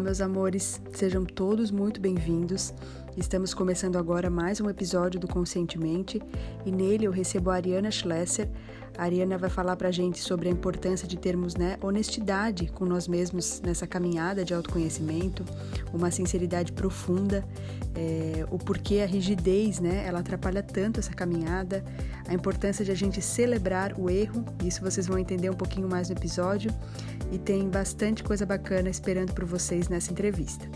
[0.00, 2.72] Olá, meus amores, sejam todos muito bem-vindos.
[3.18, 6.22] Estamos começando agora mais um episódio do Conscientemente
[6.64, 8.48] e nele eu recebo a Ariana Schlesser.
[9.00, 13.08] A Ariana vai falar pra gente sobre a importância de termos né, honestidade com nós
[13.08, 15.42] mesmos nessa caminhada de autoconhecimento,
[15.90, 17.42] uma sinceridade profunda,
[17.94, 21.82] é, o porquê a rigidez né, ela atrapalha tanto essa caminhada,
[22.28, 26.10] a importância de a gente celebrar o erro, isso vocês vão entender um pouquinho mais
[26.10, 26.70] no episódio,
[27.32, 30.68] e tem bastante coisa bacana esperando por vocês nessa entrevista.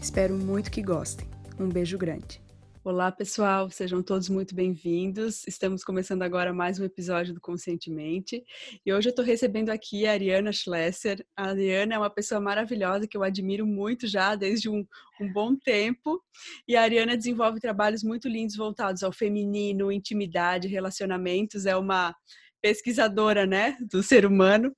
[0.00, 1.28] Espero muito que gostem.
[1.60, 2.45] Um beijo grande.
[2.88, 5.44] Olá, pessoal, sejam todos muito bem-vindos.
[5.48, 8.44] Estamos começando agora mais um episódio do Conscientemente
[8.86, 11.26] e hoje eu estou recebendo aqui a Ariana Schlesser.
[11.36, 14.86] A Ariana é uma pessoa maravilhosa que eu admiro muito já desde um,
[15.20, 16.22] um bom tempo
[16.68, 21.66] e a Ariana desenvolve trabalhos muito lindos voltados ao feminino, intimidade, relacionamentos.
[21.66, 22.14] É uma
[22.62, 24.72] pesquisadora, né, do ser humano.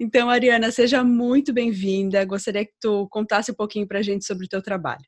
[0.00, 2.24] Então, Ariana, seja muito bem-vinda.
[2.24, 5.04] Gostaria que tu contasse um pouquinho para a gente sobre o teu trabalho.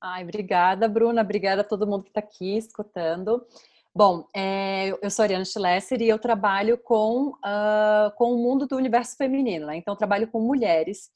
[0.00, 1.22] Ai, obrigada, Bruna.
[1.22, 3.44] Obrigada a todo mundo que está aqui escutando.
[3.94, 8.76] Bom, é, eu sou Ariana Schlesser e eu trabalho com, uh, com o mundo do
[8.76, 9.76] universo feminino, né?
[9.76, 11.10] Então, eu trabalho com mulheres.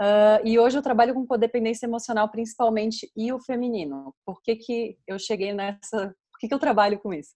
[0.00, 4.12] Uh, e hoje eu trabalho com codependência emocional, principalmente, e o feminino.
[4.24, 6.14] Por que, que eu cheguei nessa.
[6.32, 7.30] Por que, que eu trabalho com isso?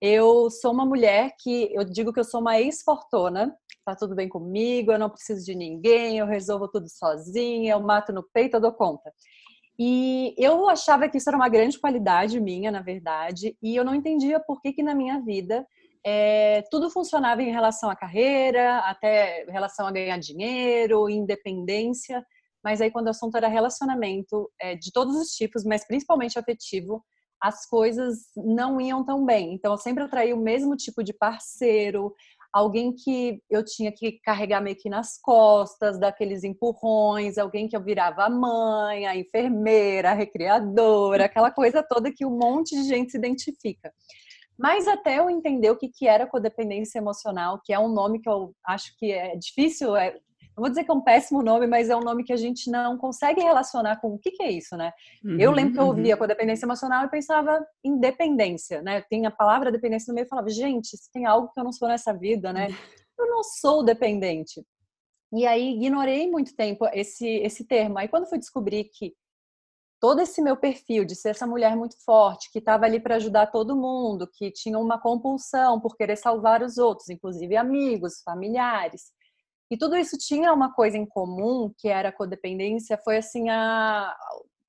[0.00, 4.28] Eu sou uma mulher que eu digo que eu sou uma ex-fortuna, tá tudo bem
[4.28, 8.60] comigo, eu não preciso de ninguém, eu resolvo tudo sozinha, eu mato no peito, eu
[8.60, 9.12] dou conta.
[9.78, 13.94] E eu achava que isso era uma grande qualidade minha, na verdade, e eu não
[13.94, 15.66] entendia por que, que na minha vida
[16.04, 22.24] é, tudo funcionava em relação à carreira, até em relação a ganhar dinheiro, independência,
[22.62, 27.02] mas aí quando o assunto era relacionamento, é, de todos os tipos, mas principalmente afetivo,
[27.40, 29.54] as coisas não iam tão bem.
[29.54, 32.14] Então eu sempre atraí o mesmo tipo de parceiro,
[32.52, 37.82] alguém que eu tinha que carregar meio que nas costas, daqueles empurrões, alguém que eu
[37.82, 43.12] virava a mãe, a enfermeira, a recreadora, aquela coisa toda que um monte de gente
[43.12, 43.92] se identifica.
[44.58, 48.28] Mas até eu entender o que, que era codependência emocional, que é um nome que
[48.28, 50.18] eu acho que é difícil, é,
[50.56, 52.70] não vou dizer que é um péssimo nome, mas é um nome que a gente
[52.70, 54.92] não consegue relacionar com o que, que é isso, né?
[55.24, 56.18] Uhum, eu lembro que eu ouvia uhum.
[56.18, 59.00] codependência emocional e pensava em dependência, né?
[59.08, 61.72] Tem a palavra dependência no meio e falava, gente, se tem algo que eu não
[61.72, 62.68] sou nessa vida, né?
[63.18, 64.64] Eu não sou dependente.
[65.32, 67.98] E aí ignorei muito tempo esse, esse termo.
[67.98, 69.14] Aí quando fui descobrir que
[70.02, 73.46] todo esse meu perfil de ser essa mulher muito forte, que estava ali para ajudar
[73.46, 79.12] todo mundo, que tinha uma compulsão por querer salvar os outros, inclusive amigos, familiares,
[79.70, 84.14] e tudo isso tinha uma coisa em comum, que era a codependência, foi assim a,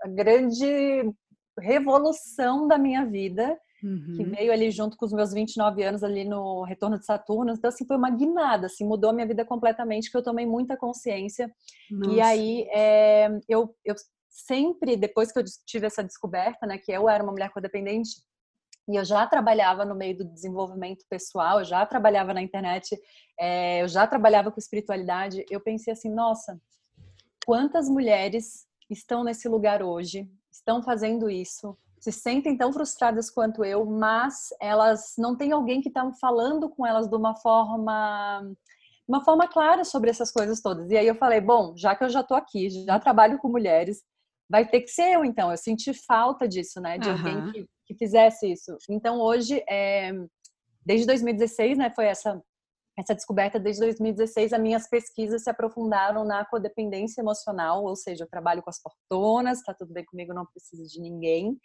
[0.02, 1.14] a grande
[1.60, 4.14] revolução da minha vida, uhum.
[4.16, 7.52] que veio ali junto com os meus 29 anos ali no retorno de Saturno.
[7.52, 10.78] Então assim foi uma guinada, assim, mudou a minha vida completamente, que eu tomei muita
[10.78, 11.52] consciência.
[11.92, 12.16] Nossa.
[12.16, 13.96] E aí é, eu, eu
[14.30, 18.10] sempre depois que eu tive essa descoberta, né, que eu era uma mulher codependente,
[18.88, 23.00] e eu já trabalhava no meio do desenvolvimento pessoal, eu já trabalhava na internet,
[23.40, 25.46] é, eu já trabalhava com espiritualidade.
[25.50, 26.60] Eu pensei assim, nossa,
[27.46, 33.86] quantas mulheres estão nesse lugar hoje, estão fazendo isso, se sentem tão frustradas quanto eu,
[33.86, 38.54] mas elas não têm alguém que está falando com elas de uma forma
[39.08, 40.90] uma forma clara sobre essas coisas todas.
[40.90, 44.02] E aí eu falei, bom, já que eu já estou aqui, já trabalho com mulheres,
[44.50, 45.52] vai ter que ser eu então.
[45.52, 47.16] Eu senti falta disso, né, de uhum.
[47.16, 48.78] alguém que que fizesse isso.
[48.90, 50.12] Então hoje, é,
[50.86, 52.42] desde 2016, né, foi essa
[52.98, 58.30] essa descoberta desde 2016, as minhas pesquisas se aprofundaram na codependência emocional, ou seja, eu
[58.30, 61.58] trabalho com as fortunas, tá tudo bem comigo, não preciso de ninguém.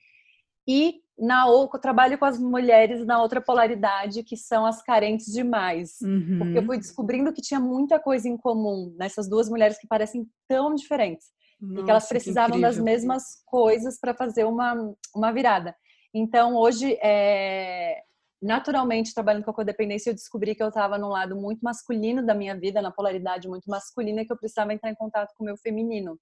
[0.67, 5.97] E na eu trabalho com as mulheres na outra polaridade, que são as carentes demais.
[6.03, 6.39] Uhum.
[6.39, 10.29] Porque eu fui descobrindo que tinha muita coisa em comum nessas duas mulheres que parecem
[10.47, 11.27] tão diferentes.
[11.61, 15.75] Nossa, e que elas precisavam que das mesmas coisas para fazer uma, uma virada.
[16.15, 18.03] Então, hoje, é,
[18.41, 22.35] naturalmente, trabalhando com a codependência, eu descobri que eu estava num lado muito masculino da
[22.35, 25.57] minha vida, na polaridade muito masculina, que eu precisava entrar em contato com o meu
[25.57, 26.19] feminino.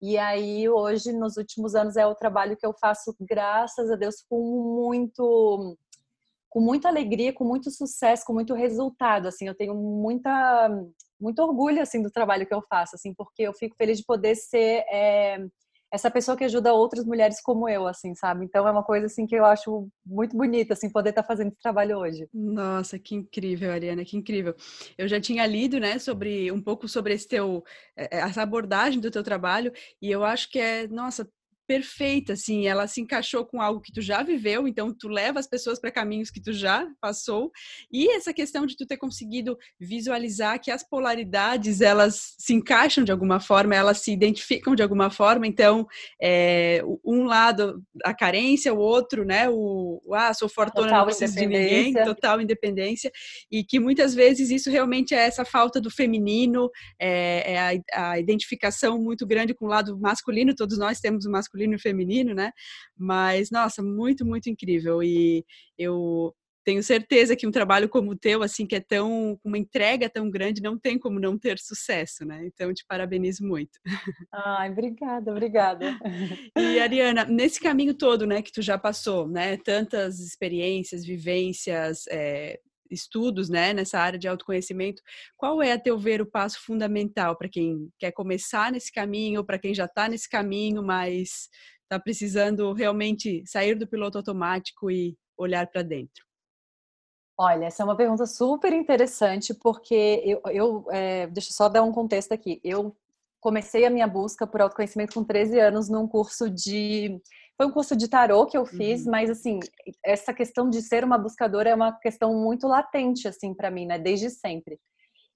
[0.00, 4.16] E aí, hoje, nos últimos anos, é o trabalho que eu faço, graças a Deus,
[4.28, 4.40] com
[4.82, 5.76] muito
[6.50, 10.68] com muita alegria, com muito sucesso, com muito resultado, assim, eu tenho muita
[11.18, 14.34] muito orgulho assim do trabalho que eu faço, assim, porque eu fico feliz de poder
[14.34, 15.38] ser é,
[15.92, 18.46] essa pessoa que ajuda outras mulheres como eu, assim, sabe?
[18.46, 21.48] Então é uma coisa assim que eu acho muito bonita, assim, poder estar tá fazendo
[21.48, 22.26] esse trabalho hoje.
[22.32, 24.54] Nossa, que incrível, Ariana, que incrível.
[24.96, 27.62] Eu já tinha lido, né, sobre um pouco sobre esse teu
[27.96, 31.28] eh, essa abordagem do teu trabalho e eu acho que é, nossa,
[31.72, 35.46] perfeita, assim, ela se encaixou com algo que tu já viveu, então tu leva as
[35.46, 37.50] pessoas para caminhos que tu já passou,
[37.90, 43.10] e essa questão de tu ter conseguido visualizar que as polaridades, elas se encaixam de
[43.10, 45.86] alguma forma, elas se identificam de alguma forma, então,
[46.20, 51.34] é, um lado a carência, o outro, né, o, ah, sou fortuna, total não preciso
[51.34, 53.10] de ninguém, total independência,
[53.50, 56.70] e que muitas vezes isso realmente é essa falta do feminino,
[57.00, 61.30] é, é a, a identificação muito grande com o lado masculino, todos nós temos o
[61.30, 62.52] masculino e o feminino, né?
[62.96, 65.02] Mas, nossa, muito, muito incrível.
[65.02, 65.44] E
[65.78, 70.08] eu tenho certeza que um trabalho como o teu, assim, que é tão, uma entrega
[70.08, 72.46] tão grande, não tem como não ter sucesso, né?
[72.46, 73.78] Então, te parabenizo muito.
[74.32, 75.98] Ai, obrigada, obrigada.
[76.56, 82.60] E, Ariana, nesse caminho todo, né, que tu já passou, né, tantas experiências, vivências, é,
[82.92, 85.02] estudos né, nessa área de autoconhecimento,
[85.36, 89.58] qual é, a teu ver, o passo fundamental para quem quer começar nesse caminho, para
[89.58, 91.48] quem já está nesse caminho, mas
[91.82, 96.24] está precisando realmente sair do piloto automático e olhar para dentro?
[97.38, 101.82] Olha, essa é uma pergunta super interessante, porque eu, eu é, deixa eu só dar
[101.82, 102.60] um contexto aqui.
[102.62, 102.96] Eu
[103.40, 107.20] comecei a minha busca por autoconhecimento com 13 anos num curso de
[107.56, 109.10] foi um curso de tarô que eu fiz, uhum.
[109.10, 109.60] mas assim,
[110.04, 113.98] essa questão de ser uma buscadora é uma questão muito latente assim para mim, né,
[113.98, 114.78] desde sempre.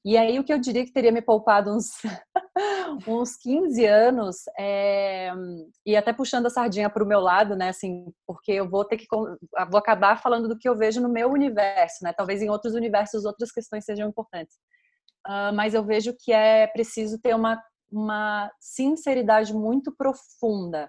[0.04, 1.90] E aí o que eu diria que teria me poupado uns
[3.08, 5.32] uns 15 anos, é,
[5.84, 8.96] e até puxando a sardinha para o meu lado, né, assim, porque eu vou ter
[8.96, 12.12] que vou acabar falando do que eu vejo no meu universo, né?
[12.12, 14.56] Talvez em outros universos outras questões sejam importantes.
[15.26, 17.60] Uh, mas eu vejo que é preciso ter uma,
[17.90, 20.88] uma sinceridade muito profunda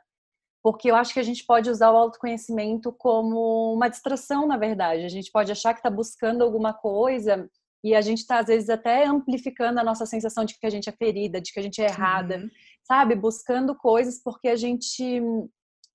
[0.64, 5.06] porque eu acho que a gente pode usar o autoconhecimento como uma distração, na verdade.
[5.06, 7.50] A gente pode achar que está buscando alguma coisa
[7.84, 10.90] e a gente está, às vezes, até amplificando a nossa sensação de que a gente
[10.90, 12.50] é ferida, de que a gente é errada, uhum.
[12.84, 13.16] sabe?
[13.16, 15.22] Buscando coisas porque a gente.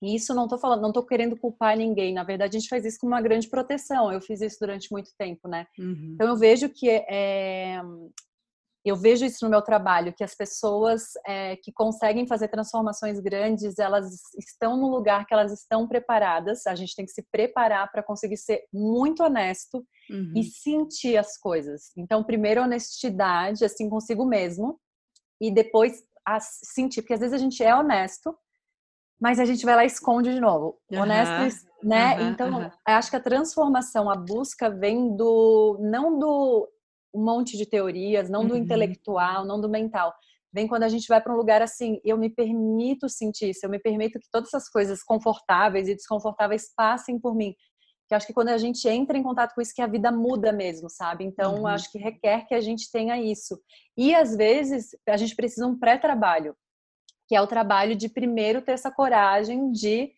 [0.01, 2.13] E isso não estou falando, não estou querendo culpar ninguém.
[2.13, 4.11] Na verdade, a gente faz isso com uma grande proteção.
[4.11, 5.65] Eu fiz isso durante muito tempo, né?
[5.79, 6.11] Uhum.
[6.15, 7.79] Então eu vejo que é,
[8.85, 13.79] eu vejo isso no meu trabalho, que as pessoas é, que conseguem fazer transformações grandes,
[13.79, 14.05] elas
[14.37, 16.67] estão no lugar que elas estão preparadas.
[16.67, 20.33] A gente tem que se preparar para conseguir ser muito honesto uhum.
[20.35, 21.91] e sentir as coisas.
[21.97, 24.77] Então, primeiro honestidade, assim, consigo mesmo,
[25.39, 26.03] e depois
[26.41, 28.35] sentir, porque às vezes a gente é honesto,
[29.19, 30.77] mas a gente vai lá e esconde de novo.
[30.91, 31.03] Uhum.
[31.03, 32.19] Honesto, né?
[32.19, 32.29] Uhum.
[32.29, 36.67] Então, acho que a transformação, a busca vem do não do
[37.13, 38.59] um monte de teorias, não do uhum.
[38.61, 40.13] intelectual, não do mental.
[40.51, 43.69] Vem quando a gente vai para um lugar assim, eu me permito sentir isso, eu
[43.69, 47.55] me permito que todas essas coisas confortáveis e desconfortáveis passem por mim.
[48.07, 50.51] Que acho que quando a gente entra em contato com isso, que a vida muda
[50.51, 51.23] mesmo, sabe?
[51.23, 51.67] Então, uhum.
[51.67, 53.59] acho que requer que a gente tenha isso.
[53.97, 56.55] E às vezes a gente precisa um pré-trabalho,
[57.27, 60.11] que é o trabalho de primeiro ter essa coragem de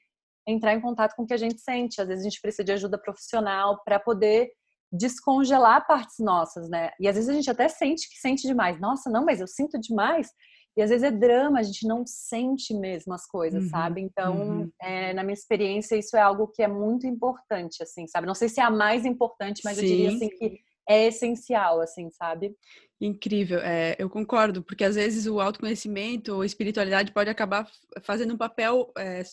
[0.48, 2.02] entrar em contato com o que a gente sente.
[2.02, 4.52] Às vezes a gente precisa de ajuda profissional para poder
[4.98, 6.92] descongelar partes nossas, né?
[7.00, 8.80] E às vezes a gente até sente que sente demais.
[8.80, 10.30] Nossa, não, mas eu sinto demais.
[10.78, 14.02] E às vezes é drama, a gente não sente mesmo as coisas, uhum, sabe?
[14.02, 14.72] Então, uhum.
[14.82, 18.28] é, na minha experiência, isso é algo que é muito importante, assim, sabe?
[18.28, 19.84] Não sei se é a mais importante, mas Sim.
[19.84, 22.54] eu diria assim que é essencial, assim, sabe?
[23.00, 27.70] Incrível, é, eu concordo, porque às vezes o autoconhecimento ou espiritualidade pode acabar
[28.02, 29.24] fazendo um papel é,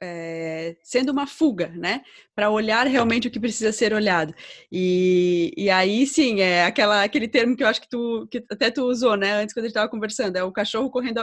[0.00, 2.02] é, sendo uma fuga, né?
[2.34, 4.34] Para olhar realmente o que precisa ser olhado.
[4.70, 8.70] E, e aí sim, é aquela, aquele termo que eu acho que tu que até
[8.70, 9.32] tu usou, né?
[9.32, 11.22] Antes quando a gente estava conversando, é o cachorro correndo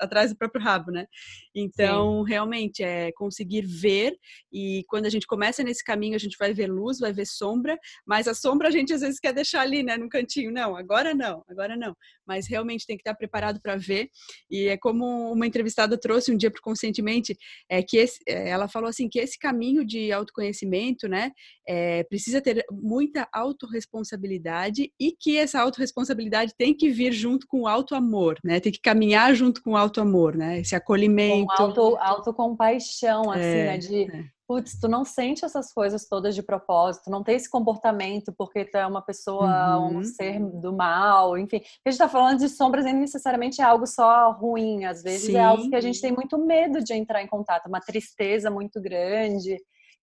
[0.00, 1.06] atrás do próprio rabo, né?
[1.54, 2.30] Então, Sim.
[2.30, 4.16] realmente, é conseguir ver
[4.52, 7.78] e quando a gente começa nesse caminho, a gente vai ver luz, vai ver sombra,
[8.06, 10.52] mas a sombra a gente às vezes quer deixar ali, né, no cantinho.
[10.52, 11.96] Não, agora não, agora não.
[12.26, 14.08] Mas realmente tem que estar preparado para ver.
[14.50, 17.36] E é como uma entrevistada trouxe um dia para o Conscientemente,
[17.68, 21.30] é que esse, é, ela falou assim que esse caminho de autoconhecimento, né,
[21.68, 27.68] é, precisa ter muita autorresponsabilidade e que essa autorresponsabilidade tem que vir junto com o
[27.68, 28.60] auto amor, né?
[28.60, 30.60] Tem que caminhar junto com o auto amor, né?
[30.60, 33.78] Esse acolhimento com auto, autocompaixão, assim, é, né?
[33.78, 34.33] De, é.
[34.46, 38.76] Putz, tu não sente essas coisas todas de propósito, não tem esse comportamento porque tu
[38.76, 39.98] é uma pessoa, uhum.
[39.98, 41.60] um ser do mal, enfim.
[41.84, 45.36] A gente tá falando de sombras, nem necessariamente é algo só ruim, às vezes Sim.
[45.36, 48.80] é algo que a gente tem muito medo de entrar em contato, uma tristeza muito
[48.80, 49.56] grande.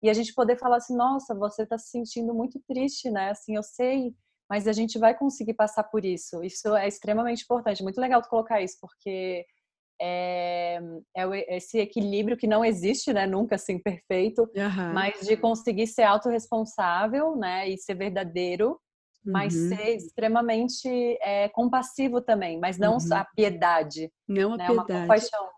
[0.03, 3.31] E a gente poder falar assim, nossa, você tá se sentindo muito triste, né?
[3.31, 4.15] Assim, eu sei,
[4.49, 6.43] mas a gente vai conseguir passar por isso.
[6.43, 7.83] Isso é extremamente importante.
[7.83, 9.45] Muito legal tu colocar isso, porque
[10.01, 10.81] é,
[11.17, 14.93] é, esse equilíbrio que não existe, né, nunca assim perfeito, uhum.
[14.95, 18.81] mas de conseguir ser autorresponsável, né, e ser verdadeiro,
[19.25, 19.69] mas uhum.
[19.69, 20.89] ser extremamente
[21.21, 23.15] é, compassivo também, mas não uhum.
[23.15, 24.93] a piedade, não a né, piedade.
[24.93, 25.49] uma compaixão.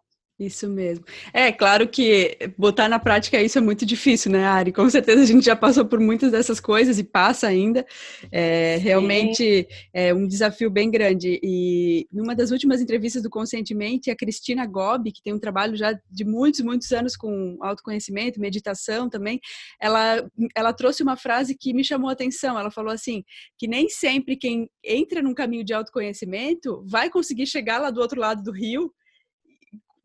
[0.42, 1.04] Isso mesmo.
[1.32, 4.72] É claro que botar na prática isso é muito difícil, né, Ari?
[4.72, 7.87] Com certeza a gente já passou por muitas dessas coisas e passa ainda.
[8.32, 11.38] É realmente é um desafio bem grande.
[11.42, 15.96] E numa das últimas entrevistas do Conscientemente, a Cristina Gobi, que tem um trabalho já
[16.11, 19.40] de muitos, muitos anos com autoconhecimento, meditação também,
[19.80, 22.58] ela, ela trouxe uma frase que me chamou a atenção.
[22.58, 23.22] Ela falou assim:
[23.56, 28.20] que nem sempre quem entra num caminho de autoconhecimento vai conseguir chegar lá do outro
[28.20, 28.92] lado do rio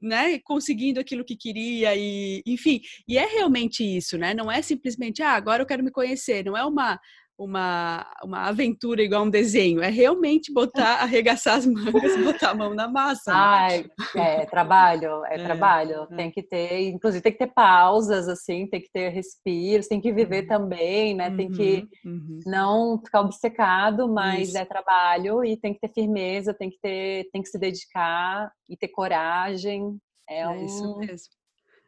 [0.01, 4.33] né, conseguindo aquilo que queria e, enfim, e é realmente isso, né?
[4.33, 6.99] Não é simplesmente, ah, agora eu quero me conhecer, não é uma
[7.37, 12.55] uma, uma aventura igual um desenho, é realmente botar, arregaçar as mangas e botar a
[12.55, 13.31] mão na massa.
[13.31, 13.37] Né?
[13.39, 16.07] Ai, é, trabalho, é, é trabalho.
[16.11, 16.15] É.
[16.15, 20.11] Tem que ter, inclusive tem que ter pausas, assim, tem que ter respiros, tem que
[20.11, 20.47] viver uhum.
[20.47, 21.29] também, né?
[21.29, 22.39] Tem que uhum, uhum.
[22.45, 24.57] não ficar obcecado, mas isso.
[24.57, 28.75] é trabalho e tem que ter firmeza, tem que ter, tem que se dedicar e
[28.75, 29.97] ter coragem.
[30.27, 30.65] É, é um...
[30.65, 31.37] isso mesmo.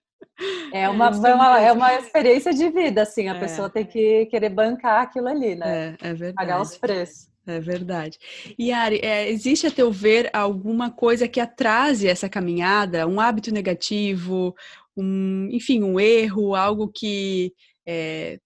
[0.72, 3.40] É uma, é uma, é uma experiência de vida, assim, a é.
[3.40, 5.96] pessoa tem que querer bancar aquilo ali, né?
[6.00, 6.34] É, é verdade.
[6.34, 7.30] Pagar os preços.
[7.46, 8.18] É verdade.
[8.56, 13.52] E Ari, é, existe a teu ver alguma coisa que atrase essa caminhada, um hábito
[13.52, 14.54] negativo,
[14.96, 17.52] um, enfim, um erro, algo que
[17.86, 18.38] é,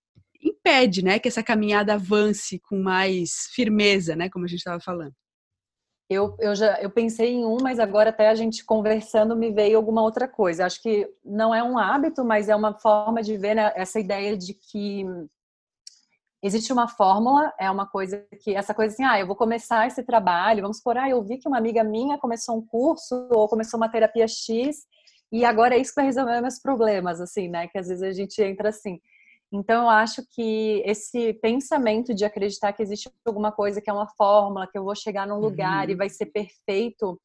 [0.42, 5.12] impede, né, que essa caminhada avance com mais firmeza, né, como a gente estava falando?
[6.08, 9.76] Eu, eu já eu pensei em um, mas agora até a gente conversando me veio
[9.76, 10.64] alguma outra coisa.
[10.64, 14.36] Acho que não é um hábito, mas é uma forma de ver né, essa ideia
[14.36, 15.04] de que
[16.42, 20.02] existe uma fórmula, é uma coisa que essa coisa assim, ah, eu vou começar esse
[20.04, 23.78] trabalho, vamos por, ah, eu vi que uma amiga minha começou um curso ou começou
[23.78, 24.86] uma terapia X
[25.32, 27.66] e agora é isso que vai resolver meus problemas, assim, né?
[27.66, 29.00] Que às vezes a gente entra assim.
[29.52, 34.08] Então, eu acho que esse pensamento de acreditar que existe alguma coisa que é uma
[34.08, 35.92] fórmula, que eu vou chegar num lugar uhum.
[35.92, 37.20] e vai ser perfeito,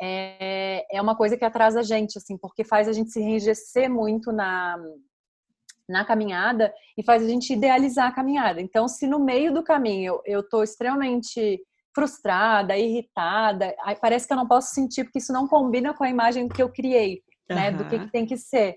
[0.00, 3.90] é, é uma coisa que atrasa a gente, assim, porque faz a gente se enrijecer
[3.90, 4.78] muito na,
[5.86, 8.60] na caminhada e faz a gente idealizar a caminhada.
[8.60, 11.60] Então, se no meio do caminho eu estou extremamente
[11.94, 16.48] frustrada, irritada, parece que eu não posso sentir porque isso não combina com a imagem
[16.48, 18.76] que eu criei, né, do que, que tem que ser.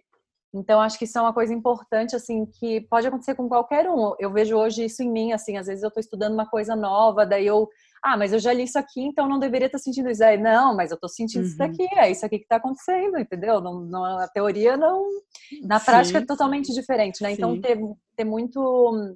[0.53, 4.13] Então, acho que isso é uma coisa importante, assim, que pode acontecer com qualquer um.
[4.19, 7.25] Eu vejo hoje isso em mim, assim, às vezes eu estou estudando uma coisa nova,
[7.25, 7.67] daí eu,
[8.03, 10.23] ah, mas eu já li isso aqui, então não deveria estar sentindo isso.
[10.23, 11.47] Aí, não, mas eu estou sentindo uhum.
[11.47, 13.59] isso daqui, é isso aqui que está acontecendo, entendeu?
[13.61, 15.07] Não, não, a teoria não.
[15.63, 17.31] Na prática é totalmente diferente, né?
[17.31, 17.79] Então, ter,
[18.15, 19.15] ter muito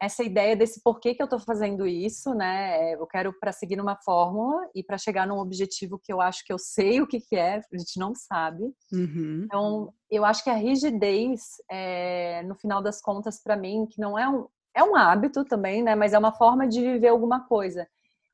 [0.00, 2.90] essa ideia desse porquê que eu estou fazendo isso, né?
[2.90, 6.44] É, eu quero para seguir uma fórmula e para chegar num objetivo que eu acho
[6.44, 8.64] que eu sei o que, que é, a gente não sabe.
[8.92, 9.42] Uhum.
[9.44, 14.18] Então, eu acho que a rigidez, é, no final das contas, para mim, que não
[14.18, 15.94] é um, é um hábito também, né?
[15.94, 17.86] Mas é uma forma de viver alguma coisa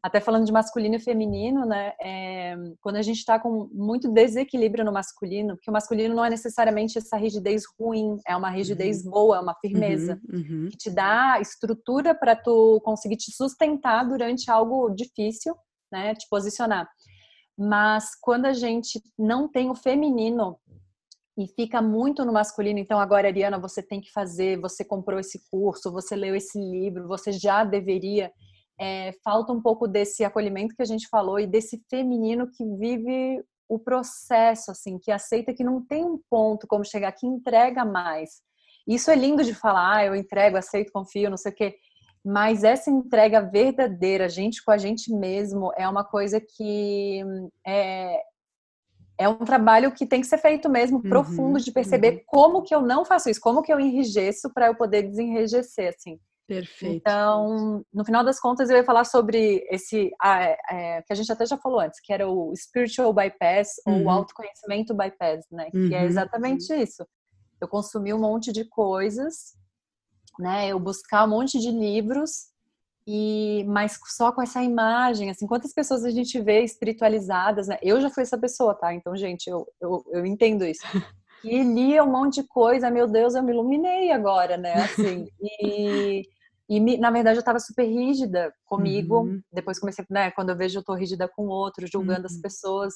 [0.03, 1.93] até falando de masculino e feminino, né?
[2.01, 6.31] É, quando a gente está com muito desequilíbrio no masculino, porque o masculino não é
[6.31, 9.11] necessariamente essa rigidez ruim, é uma rigidez uhum.
[9.11, 10.69] boa, é uma firmeza uhum, uhum.
[10.71, 15.55] que te dá estrutura para tu conseguir te sustentar durante algo difícil,
[15.93, 16.15] né?
[16.15, 16.89] Te posicionar.
[17.59, 20.59] Mas quando a gente não tem o feminino
[21.37, 25.43] e fica muito no masculino, então agora, Ariana, você tem que fazer, você comprou esse
[25.51, 28.33] curso, você leu esse livro, você já deveria
[28.81, 33.45] é, falta um pouco desse acolhimento que a gente falou e desse feminino que vive
[33.69, 38.41] o processo, assim, que aceita que não tem um ponto como chegar, que entrega mais.
[38.89, 41.77] Isso é lindo de falar, ah, eu entrego, aceito, confio, não sei o quê.
[42.25, 47.23] Mas essa entrega verdadeira, gente com a gente mesmo, é uma coisa que
[47.67, 48.23] é,
[49.19, 52.21] é um trabalho que tem que ser feito mesmo, uhum, profundo, de perceber uhum.
[52.27, 56.19] como que eu não faço isso, como que eu enrijeço para eu poder desenrijecer, assim.
[56.51, 56.97] Perfeito.
[56.97, 61.47] Então, no final das contas, eu ia falar sobre esse, é, que a gente até
[61.47, 64.01] já falou antes, que era o spiritual bypass uhum.
[64.01, 65.71] ou o autoconhecimento bypass, né?
[65.71, 65.95] Que é uhum.
[65.95, 67.07] é exatamente isso.
[67.61, 69.55] Eu consumi um monte de coisas,
[70.41, 70.67] né?
[70.67, 72.49] Eu buscar um monte de livros
[73.07, 77.79] e mas só com essa imagem, assim, quantas pessoas a gente vê espiritualizadas, né?
[77.81, 78.93] Eu já fui essa pessoa, tá?
[78.93, 80.83] Então, gente, eu, eu, eu entendo isso.
[81.43, 84.75] E lia um monte de coisa, meu Deus, eu me iluminei agora, né?
[84.75, 86.29] Assim, e
[86.71, 89.23] e, me, na verdade, eu estava super rígida comigo.
[89.23, 89.43] Uhum.
[89.53, 90.31] Depois comecei, né?
[90.31, 92.27] Quando eu vejo eu tô rígida com outros, julgando uhum.
[92.27, 92.95] as pessoas.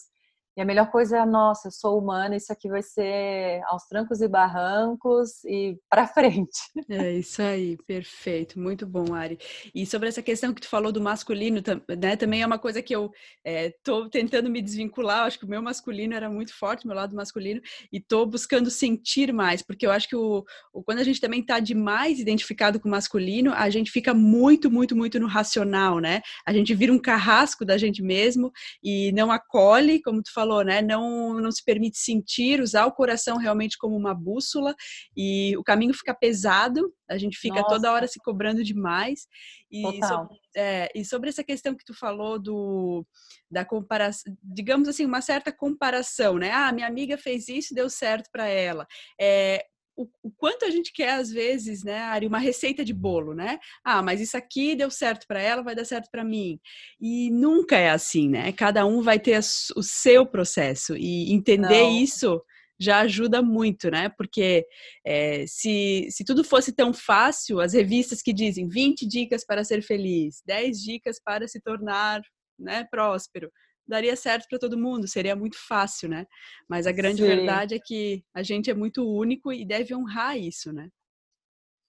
[0.57, 4.21] E a melhor coisa é, nossa, eu sou humana, isso aqui vai ser aos trancos
[4.21, 6.59] e barrancos e para frente.
[6.89, 9.39] É isso aí, perfeito, muito bom, Ari.
[9.75, 11.61] E sobre essa questão que tu falou do masculino,
[11.99, 13.11] né, também é uma coisa que eu
[13.45, 17.17] estou é, tentando me desvincular, acho que o meu masculino era muito forte, meu lado
[17.17, 17.61] masculino,
[17.93, 21.41] e estou buscando sentir mais, porque eu acho que o, o quando a gente também
[21.41, 26.23] está demais identificado com o masculino, a gente fica muito, muito, muito no racional, né?
[26.47, 30.63] A gente vira um carrasco da gente mesmo e não acolhe, como tu falou, falou,
[30.63, 30.83] né?
[30.83, 34.75] Não, não se permite sentir, usar o coração realmente como uma bússola
[35.17, 37.69] e o caminho fica pesado, a gente fica Nossa.
[37.69, 39.27] toda hora se cobrando demais.
[39.71, 43.05] E sobre, é, e sobre essa questão que tu falou do
[43.51, 46.51] da comparação, digamos assim, uma certa comparação, né?
[46.53, 48.87] Ah, minha amiga fez isso, deu certo para ela.
[49.21, 49.65] É,
[49.97, 53.59] o, o, quanto a gente quer, às vezes, né, Ari, uma receita de bolo, né?
[53.85, 56.59] Ah, mas isso aqui deu certo para ela, vai dar certo para mim.
[57.01, 58.53] E nunca é assim, né?
[58.53, 59.39] Cada um vai ter
[59.77, 61.91] o seu processo e entender Não.
[61.91, 62.43] isso
[62.79, 64.09] já ajuda muito, né?
[64.17, 64.67] Porque
[65.07, 69.83] é, se, se tudo fosse tão fácil, as revistas que dizem 20 dicas para ser
[69.83, 72.21] feliz, 10 dicas para se tornar
[72.59, 73.51] né, próspero,
[73.87, 76.27] daria certo para todo mundo, seria muito fácil, né?
[76.69, 77.29] Mas a grande Sim.
[77.29, 80.89] verdade é que a gente é muito único e deve honrar isso, né?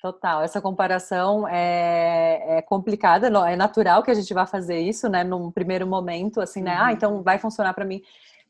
[0.01, 5.23] Total, essa comparação é, é, complicada, é natural que a gente vá fazer isso, né,
[5.23, 6.85] num primeiro momento, assim, né, ah, uhum.
[6.85, 8.01] ah, então vai funcionar para mim.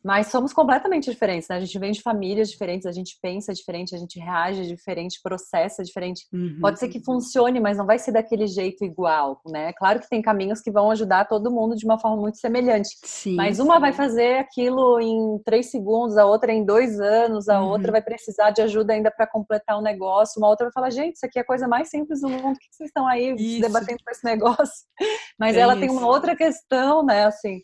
[0.06, 1.56] Mas somos completamente diferentes, né?
[1.56, 5.84] A gente vem de famílias diferentes, a gente pensa diferente, a gente reage diferente, processa
[5.84, 6.28] diferente.
[6.32, 6.60] Uhum.
[6.62, 9.74] Pode ser que funcione, mas não vai ser daquele jeito igual, né?
[9.74, 12.90] Claro que tem caminhos que vão ajudar todo mundo de uma forma muito semelhante.
[13.04, 13.82] Sim, mas uma sim.
[13.82, 17.70] vai fazer aquilo em três segundos, a outra em dois anos, a uhum.
[17.70, 20.92] outra vai precisar de ajuda ainda para completar o um negócio, uma outra vai falar,
[20.92, 23.34] gente, isso aqui é a coisa mais simples do mundo, o que vocês estão aí
[23.36, 23.62] isso.
[23.62, 24.86] debatendo com esse negócio?
[25.40, 25.82] Mas é ela isso.
[25.82, 27.26] tem uma outra questão, né?
[27.26, 27.60] Assim,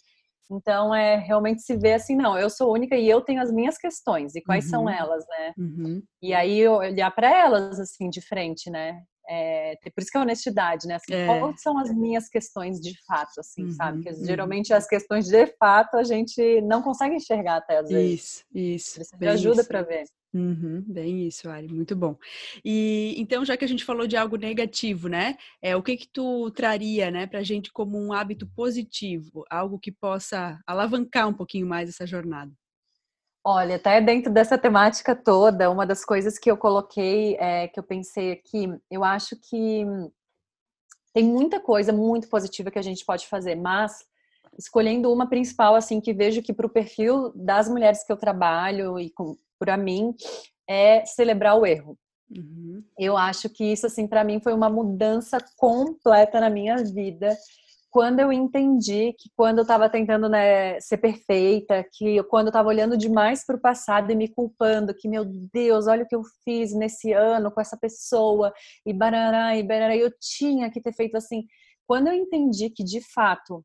[0.49, 3.77] então, é realmente se ver assim, não, eu sou única e eu tenho as minhas
[3.77, 4.71] questões, e quais uhum.
[4.71, 5.53] são elas, né?
[5.57, 6.01] Uhum.
[6.21, 9.01] E aí, olhar para elas, assim, de frente, né?
[9.29, 10.95] É, por isso que é honestidade, né?
[10.95, 11.25] Assim, é.
[11.25, 14.03] Quais são as minhas questões de fato, assim, uhum, sabe?
[14.03, 14.25] Porque uhum.
[14.25, 18.19] geralmente as questões de fato a gente não consegue enxergar até às vezes.
[18.19, 18.95] Isso, isso.
[18.95, 20.03] Precisa de ajuda para ver.
[20.33, 22.15] Uhum, bem isso, Ari, muito bom.
[22.63, 25.35] E então, já que a gente falou de algo negativo, né?
[25.61, 29.91] É, o que que tu traria, né, pra gente como um hábito positivo, algo que
[29.91, 32.51] possa alavancar um pouquinho mais essa jornada?
[33.43, 37.83] Olha, até dentro dessa temática toda, uma das coisas que eu coloquei, é, que eu
[37.83, 39.83] pensei aqui, eu acho que
[41.13, 44.05] tem muita coisa muito positiva que a gente pode fazer, mas
[44.57, 48.99] escolhendo uma principal, assim, que vejo que para o perfil das mulheres que eu trabalho
[48.99, 49.11] e
[49.59, 50.13] para mim,
[50.67, 51.97] é celebrar o erro.
[52.35, 52.83] Uhum.
[52.97, 57.37] Eu acho que isso, assim, para mim foi uma mudança completa na minha vida.
[57.89, 62.69] Quando eu entendi que quando eu estava tentando né, ser perfeita, que quando eu estava
[62.69, 66.21] olhando demais para o passado e me culpando, que meu Deus, olha o que eu
[66.45, 68.53] fiz nesse ano com essa pessoa,
[68.85, 71.43] e barará, e barará, eu tinha que ter feito assim.
[71.85, 73.61] Quando eu entendi que de fato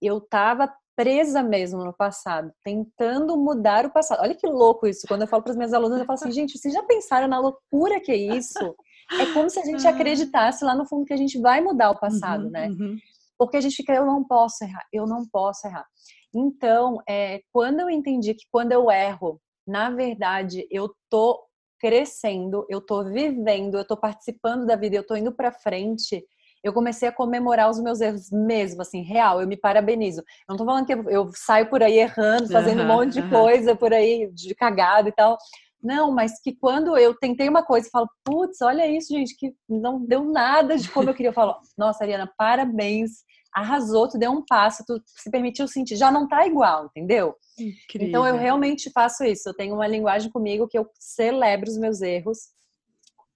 [0.00, 4.20] eu estava presa mesmo no passado, tentando mudar o passado.
[4.20, 5.06] Olha que louco isso.
[5.08, 7.38] Quando eu falo para as minhas alunas, eu falo assim, gente, vocês já pensaram na
[7.38, 8.76] loucura que é isso?
[9.18, 11.98] É como se a gente acreditasse lá no fundo que a gente vai mudar o
[11.98, 12.68] passado, uhum, né?
[12.68, 12.96] Uhum.
[13.38, 15.86] Porque a gente fica, eu não posso errar, eu não posso errar.
[16.34, 21.42] Então, é, quando eu entendi que quando eu erro, na verdade, eu tô
[21.80, 26.22] crescendo, eu tô vivendo, eu tô participando da vida, eu tô indo para frente,
[26.62, 30.20] eu comecei a comemorar os meus erros mesmo, assim, real, eu me parabenizo.
[30.20, 33.14] Eu não tô falando que eu, eu saio por aí errando, fazendo uhum, um monte
[33.14, 33.30] de uhum.
[33.30, 35.38] coisa por aí, de cagada e tal.
[35.82, 39.54] Não, mas que quando eu tentei uma coisa e falo, putz, olha isso, gente, que
[39.68, 41.30] não deu nada de como eu queria.
[41.30, 43.10] Eu falo, nossa, Ariana, parabéns,
[43.54, 47.34] arrasou, tu deu um passo, tu se permitiu sentir, já não tá igual, entendeu?
[47.58, 48.08] Incrível.
[48.08, 52.02] Então eu realmente faço isso, eu tenho uma linguagem comigo que eu celebro os meus
[52.02, 52.38] erros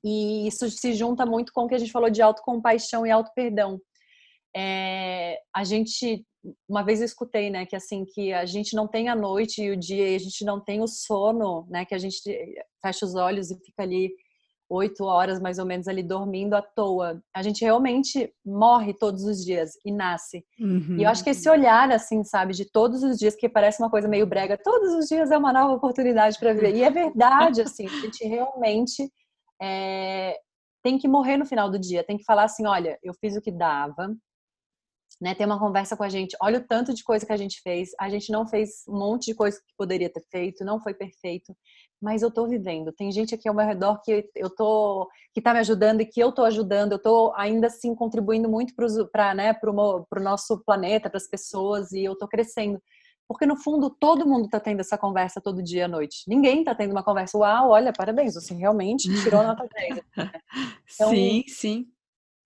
[0.05, 3.81] e isso se junta muito com o que a gente falou de autocompaixão e auto-perdão.
[4.55, 6.25] É, a gente,
[6.69, 9.71] uma vez eu escutei, né, que assim, que a gente não tem a noite e
[9.71, 12.21] o dia, e a gente não tem o sono, né, que a gente
[12.83, 14.11] fecha os olhos e fica ali
[14.69, 17.23] oito horas mais ou menos ali dormindo à toa.
[17.35, 20.45] A gente realmente morre todos os dias e nasce.
[20.59, 20.97] Uhum.
[20.99, 23.91] E eu acho que esse olhar, assim, sabe, de todos os dias, que parece uma
[23.91, 26.75] coisa meio brega, todos os dias é uma nova oportunidade para viver.
[26.75, 29.11] E é verdade, assim, a gente realmente
[29.65, 30.37] é,
[30.83, 33.41] tem que morrer no final do dia, tem que falar assim, olha, eu fiz o
[33.41, 34.15] que dava,
[35.21, 35.35] né?
[35.35, 37.91] Ter uma conversa com a gente, olha o tanto de coisa que a gente fez,
[37.99, 41.57] a gente não fez um monte de coisa que poderia ter feito, não foi perfeito,
[42.03, 42.93] mas eu tô vivendo.
[42.93, 46.21] Tem gente aqui ao meu redor que eu tô que tá me ajudando e que
[46.21, 48.75] eu tô ajudando, eu tô ainda assim contribuindo muito
[49.11, 52.81] para né, pro nosso planeta, para as pessoas e eu tô crescendo.
[53.29, 56.25] Porque no fundo todo mundo está tendo essa conversa todo dia à noite.
[56.29, 60.01] Ninguém está tendo uma conversa, uau, olha, parabéns, você realmente tirou nota 10.
[60.95, 61.87] Então, sim, sim.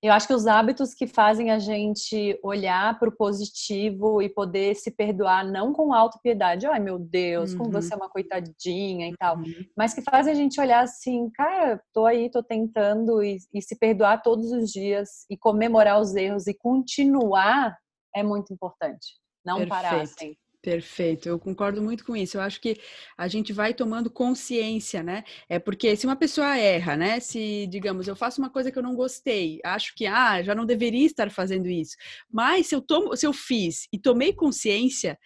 [0.00, 4.76] Eu acho que os hábitos que fazem a gente olhar para o positivo e poder
[4.76, 7.58] se perdoar, não com autopiedade, ai meu Deus, uhum.
[7.58, 9.44] como você é uma coitadinha e tal, uhum.
[9.76, 13.76] mas que fazem a gente olhar assim, cara, tô aí, tô tentando e, e se
[13.76, 17.76] perdoar todos os dias e comemorar os erros e continuar
[18.14, 19.18] é muito importante.
[19.44, 19.70] Não Perfeito.
[19.70, 20.36] parar assim.
[20.68, 22.37] Perfeito, eu concordo muito com isso.
[22.37, 22.76] Eu acho que
[23.16, 25.24] a gente vai tomando consciência, né?
[25.48, 27.20] É porque se uma pessoa erra, né?
[27.20, 30.66] Se, digamos, eu faço uma coisa que eu não gostei, acho que ah, já não
[30.66, 31.96] deveria estar fazendo isso.
[32.31, 35.18] Mas se eu tomo, se eu fiz e tomei consciência,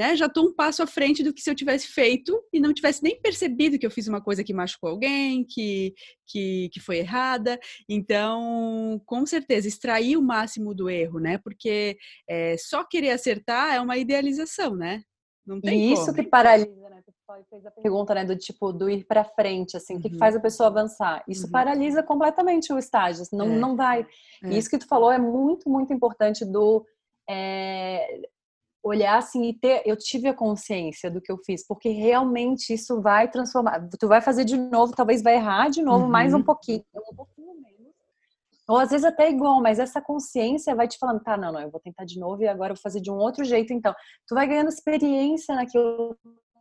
[0.00, 0.16] né?
[0.16, 3.02] Já estou um passo à frente do que se eu tivesse feito e não tivesse
[3.02, 5.92] nem percebido que eu fiz uma coisa que machucou alguém, que,
[6.26, 7.60] que, que foi errada.
[7.86, 11.36] Então, com certeza, extrair o máximo do erro, né?
[11.44, 15.02] Porque é, só querer acertar é uma idealização, né?
[15.46, 16.14] Não tem e isso como.
[16.14, 17.02] que paralisa, né?
[17.50, 19.98] Fez a pergunta, né, do tipo, do ir para frente, assim, uhum.
[20.00, 21.22] o que, que, faz a pessoa avançar?
[21.28, 21.52] Isso uhum.
[21.52, 23.56] paralisa completamente o estágio, não, é.
[23.56, 24.04] não vai.
[24.42, 24.48] É.
[24.48, 26.84] E isso que tu falou é muito, muito importante do
[27.28, 28.22] é,
[28.82, 33.00] olhar assim e ter, eu tive a consciência do que eu fiz, porque realmente isso
[33.00, 33.88] vai transformar.
[33.98, 36.10] Tu vai fazer de novo, talvez vai errar de novo, uhum.
[36.10, 36.42] mais um uhum.
[36.42, 37.94] pouquinho, um pouquinho menos.
[38.66, 41.70] Ou às vezes até igual, mas essa consciência vai te falando, tá, não, não, eu
[41.70, 43.94] vou tentar de novo e agora eu vou fazer de um outro jeito, então.
[44.26, 46.16] Tu vai ganhando experiência naquilo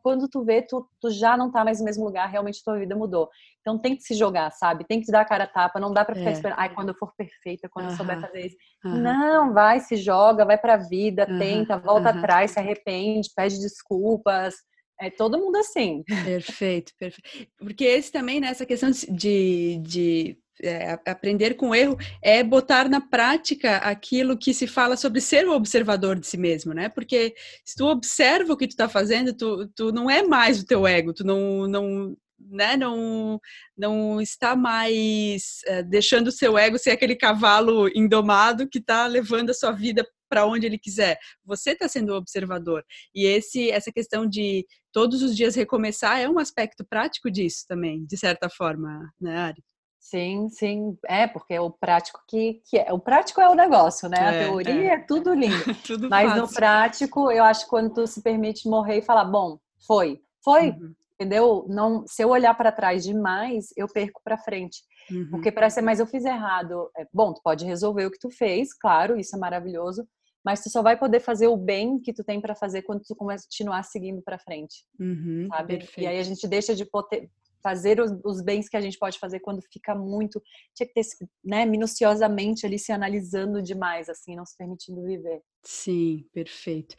[0.10, 2.96] quando tu vê, tu, tu já não tá mais no mesmo lugar, realmente tua vida
[2.96, 3.30] mudou.
[3.62, 4.84] Então tem que se jogar, sabe?
[4.84, 6.34] Tem que te dar a cara a tapa, não dá pra ficar é.
[6.34, 7.94] esperando, ai, quando eu for perfeita, quando uh -huh.
[7.94, 8.56] eu souber fazer isso.
[8.84, 9.02] Uh -huh.
[9.02, 11.38] Não, vai, se joga, vai pra vida, uh -huh.
[11.38, 14.56] tenta, volta atrás, se arrepende, pede desculpas.
[15.00, 16.04] É todo mundo assim.
[16.26, 17.52] Perfeito, perfeito.
[17.60, 23.02] Porque esse também, né, essa questão de, de é, aprender com erro é botar na
[23.02, 26.90] prática aquilo que se fala sobre ser o observador de si mesmo, né?
[26.90, 27.34] Porque
[27.66, 30.86] se tu observa o que tu está fazendo, tu, tu não é mais o teu
[30.86, 33.40] ego, tu não, não, né, não,
[33.78, 39.50] não está mais é, deixando o seu ego ser aquele cavalo indomado que está levando
[39.50, 41.18] a sua vida para onde ele quiser.
[41.44, 42.86] Você está sendo o observador.
[43.16, 48.06] E esse, essa questão de todos os dias recomeçar é um aspecto prático disso também,
[48.06, 49.64] de certa forma, né, Ari?
[50.00, 54.08] Sim, sim, é porque é o prático que, que é o prático é o negócio,
[54.08, 54.18] né?
[54.18, 56.42] É, a teoria é, é tudo lindo, tudo mas fácil.
[56.42, 60.70] no prático eu acho que quando tu se permite morrer e falar, bom, foi, foi,
[60.70, 60.96] uhum.
[61.14, 61.66] entendeu?
[61.68, 64.80] Não, se eu olhar para trás demais, eu perco para frente,
[65.12, 65.30] uhum.
[65.32, 66.90] porque parece, mas eu fiz errado.
[66.98, 70.08] É, bom, tu pode resolver o que tu fez, claro, isso é maravilhoso,
[70.44, 73.16] mas tu só vai poder fazer o bem que tu tem para fazer quando tu
[73.16, 75.78] continuar seguindo para frente, uhum, sabe?
[75.78, 76.02] Perfeito.
[76.02, 77.30] E aí a gente deixa de poder,
[77.62, 80.42] fazer os, os, bens que a gente pode fazer quando fica muito,
[80.74, 81.02] tinha que ter,
[81.44, 85.42] né, minuciosamente ali se analisando demais, assim, não se permitindo viver.
[85.62, 86.96] Sim, perfeito.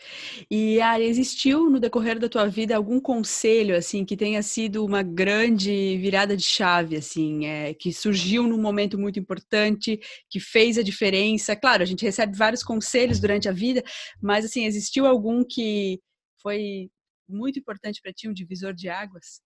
[0.50, 5.02] E Ari, existiu no decorrer da tua vida algum conselho assim que tenha sido uma
[5.02, 10.82] grande virada de chave assim, é, que surgiu num momento muito importante, que fez a
[10.82, 11.56] diferença?
[11.56, 13.82] Claro, a gente recebe vários conselhos durante a vida,
[14.20, 15.98] mas assim, existiu algum que
[16.42, 16.90] foi
[17.28, 19.40] muito importante para ti, um divisor de águas?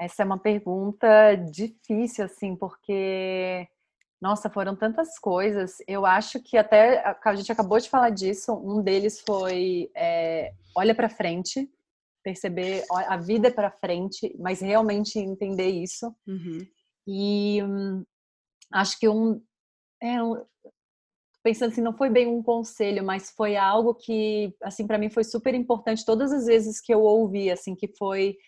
[0.00, 3.68] Essa é uma pergunta difícil, assim, porque,
[4.18, 5.76] nossa, foram tantas coisas.
[5.86, 8.50] Eu acho que até a gente acabou de falar disso.
[8.54, 11.70] Um deles foi é, olha para frente,
[12.24, 16.14] perceber a vida é para frente, mas realmente entender isso.
[16.26, 16.66] Uhum.
[17.06, 18.02] E hum,
[18.72, 19.42] acho que um,
[20.02, 20.42] é, um,
[21.42, 25.24] pensando assim, não foi bem um conselho, mas foi algo que, assim, para mim foi
[25.24, 28.38] super importante todas as vezes que eu ouvi, assim, que foi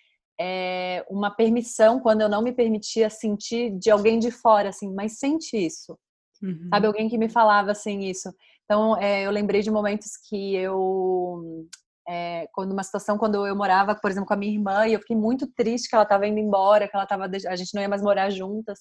[0.40, 5.18] é, uma permissão quando eu não me permitia sentir de alguém de fora, assim, mas
[5.18, 5.99] sente isso.
[6.42, 6.68] Uhum.
[6.73, 8.29] Sabe, alguém que me falava assim isso.
[8.64, 11.66] Então, é, eu lembrei de momentos que eu
[12.09, 15.01] é, quando uma situação quando eu morava, por exemplo, com a minha irmã e eu
[15.01, 17.88] fiquei muito triste que ela estava indo embora, que ela tava a gente não ia
[17.88, 18.81] mais morar juntas.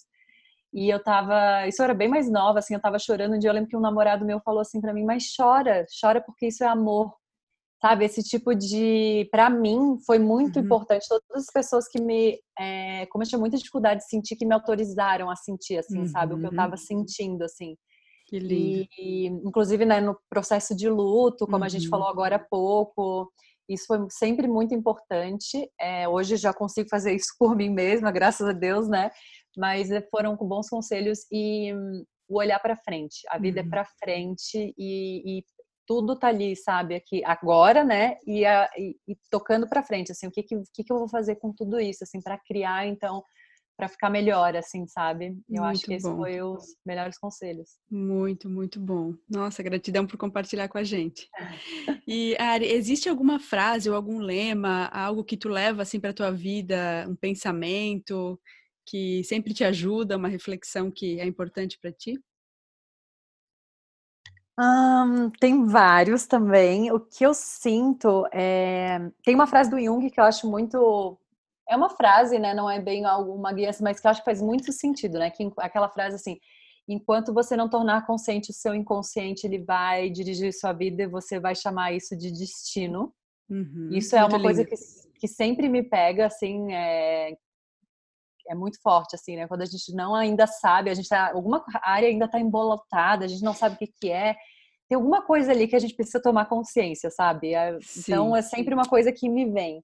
[0.74, 3.54] E eu tava, isso era bem mais nova, assim, eu tava chorando um dia, eu
[3.54, 6.68] lembro que um namorado meu falou assim para mim: "Mas chora, chora porque isso é
[6.68, 7.14] amor"
[7.82, 8.06] sabe?
[8.06, 10.66] Esse tipo de, para mim, foi muito uhum.
[10.66, 11.08] importante.
[11.10, 14.54] Todas as pessoas que me, é, como eu tinha muita dificuldade de sentir, que me
[14.54, 16.08] autorizaram a sentir, assim, uhum.
[16.08, 16.36] sabe?
[16.36, 16.78] O que eu estava uhum.
[16.78, 17.76] sentindo, assim.
[18.28, 18.88] Que lindo.
[18.98, 21.64] E, inclusive, né, no processo de luto, como uhum.
[21.64, 22.12] a gente falou uhum.
[22.12, 23.32] agora há pouco,
[23.68, 25.68] isso foi sempre muito importante.
[25.80, 29.10] É, hoje já consigo fazer isso por mim mesma, graças a Deus, né?
[29.58, 31.74] Mas é, foram com bons conselhos e
[32.30, 33.22] o olhar para frente.
[33.30, 33.68] A vida é uhum.
[33.68, 35.44] é para frente e, e,
[35.86, 38.18] tudo tá ali, sabe, aqui agora, né?
[38.26, 41.10] E, a, e, e tocando para frente, assim, o que que, que que eu vou
[41.10, 43.24] fazer com tudo isso, assim, para criar, então,
[43.82, 45.28] para ficar melhor, assim, sabe?
[45.50, 46.18] Eu muito acho que esse bom.
[46.18, 47.70] foi os melhores conselhos.
[47.90, 49.16] Muito, muito bom.
[49.28, 51.28] Nossa, gratidão por compartilhar com a gente.
[52.08, 56.30] E Ari, existe alguma frase ou algum lema, algo que tu leva assim para tua
[56.30, 58.40] vida, um pensamento
[58.86, 62.20] que sempre te ajuda, uma reflexão que é importante para ti?
[65.40, 66.92] Tem vários também.
[66.92, 69.00] O que eu sinto é.
[69.24, 71.18] Tem uma frase do Jung que eu acho muito.
[71.70, 72.54] É uma frase, né?
[72.54, 75.30] Não é bem alguma guia, mas que eu acho que faz muito sentido, né?
[75.30, 76.38] Que aquela frase assim:
[76.88, 81.40] enquanto você não tornar consciente o seu inconsciente, ele vai dirigir sua vida e você
[81.40, 83.14] vai chamar isso de destino.
[83.50, 84.44] Uhum, Isso é uma lindo.
[84.44, 84.76] coisa que,
[85.20, 87.36] que sempre me pega, assim, é,
[88.48, 89.48] é muito forte, assim, né?
[89.48, 93.28] Quando a gente não ainda sabe, a gente tá, alguma área ainda está embolotada, a
[93.28, 94.36] gente não sabe o que, que é.
[94.90, 97.54] Tem alguma coisa ali que a gente precisa tomar consciência, sabe?
[97.54, 99.84] É, então é sempre uma coisa que me vem.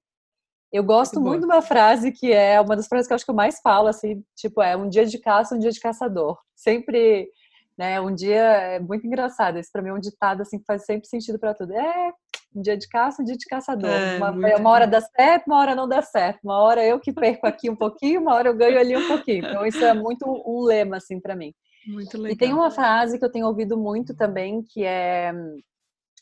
[0.70, 3.24] Eu gosto muito, muito de uma frase que é uma das frases que eu acho
[3.24, 6.38] que eu mais falo, assim, tipo, é um dia de caça, um dia de caçador.
[6.54, 7.30] Sempre,
[7.76, 9.56] né, um dia é muito engraçado.
[9.58, 11.72] Esse para mim é um ditado assim que faz sempre sentido para tudo.
[11.72, 12.12] É
[12.58, 13.90] um dia de caça, um dia de caçador.
[13.90, 16.40] É, uma, uma, hora dá certo, uma hora não dá certo.
[16.42, 19.46] Uma hora eu que perco aqui um pouquinho, uma hora eu ganho ali um pouquinho.
[19.46, 21.54] Então isso é muito um lema assim para mim.
[21.86, 22.32] Muito legal.
[22.32, 25.32] E tem uma frase que eu tenho ouvido muito também, que é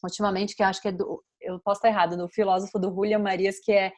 [0.05, 3.19] ultimamente que eu acho que é do, eu posso estar errado, do filósofo do Julian
[3.19, 3.93] Marias, que é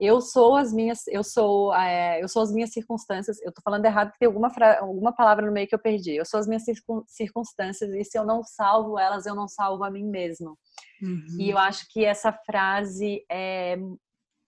[0.00, 3.38] eu sou as minhas, eu sou, é, eu sou as minhas circunstâncias.
[3.42, 6.16] Eu tô falando errado porque tem alguma, alguma palavra no meio que eu perdi.
[6.16, 6.62] Eu sou as minhas
[7.06, 10.56] circunstâncias e se eu não salvo elas, eu não salvo a mim mesmo.
[11.02, 11.36] Uhum.
[11.38, 13.78] E eu acho que essa frase é,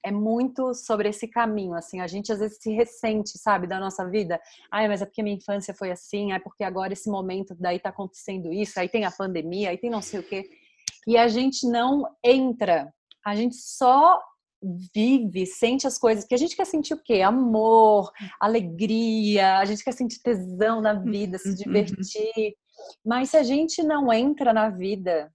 [0.04, 4.08] é muito sobre esse caminho, assim, a gente às vezes se ressente, sabe, da nossa
[4.08, 4.40] vida.
[4.70, 7.90] Ai, mas é porque minha infância foi assim, é porque agora esse momento daí tá
[7.90, 10.48] acontecendo isso, aí tem a pandemia, aí tem não sei o quê.
[11.06, 12.92] E a gente não entra,
[13.24, 14.20] a gente só
[14.94, 17.20] vive, sente as coisas, porque a gente quer sentir o quê?
[17.22, 21.54] Amor, alegria, a gente quer sentir tesão na vida, se uhum.
[21.54, 22.54] divertir.
[23.04, 25.32] Mas se a gente não entra na vida,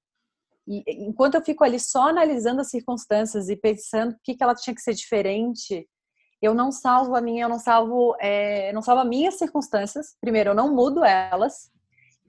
[0.67, 4.53] e enquanto eu fico ali só analisando as circunstâncias e pensando o que, que ela
[4.53, 5.87] tinha que ser diferente,
[6.41, 10.15] eu não salvo a minha, eu não salvo, é, não salvo as minhas circunstâncias.
[10.21, 11.71] Primeiro, eu não mudo elas.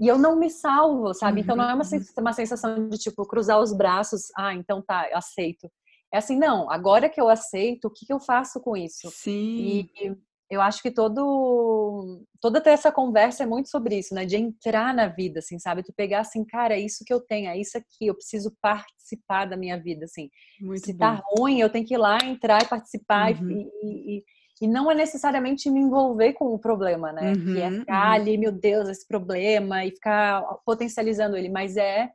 [0.00, 1.38] E eu não me salvo, sabe?
[1.38, 1.44] Uhum.
[1.44, 2.32] Então não é uma, uhum.
[2.32, 5.68] sensação de tipo cruzar os braços, ah, então tá, aceito.
[6.14, 9.10] É assim, não, agora que eu aceito, o que, que eu faço com isso?
[9.10, 9.90] Sim.
[10.00, 10.16] E
[10.50, 14.24] eu acho que todo toda essa conversa é muito sobre isso, né?
[14.24, 15.82] De entrar na vida, assim, sabe?
[15.82, 19.44] Tu pegar assim, cara, é isso que eu tenho, é isso aqui, eu preciso participar
[19.44, 20.30] da minha vida, assim.
[20.60, 21.16] Muito Se tá bom.
[21.16, 23.50] tá ruim, eu tenho que ir lá, entrar e participar uhum.
[23.50, 24.24] e, e,
[24.62, 27.32] e, não é necessariamente me envolver com o problema, né?
[27.32, 28.14] Uhum, que é uhum, ficar uhum.
[28.14, 32.10] ali, meu Deus, esse problema e ficar potencializando ele, mas é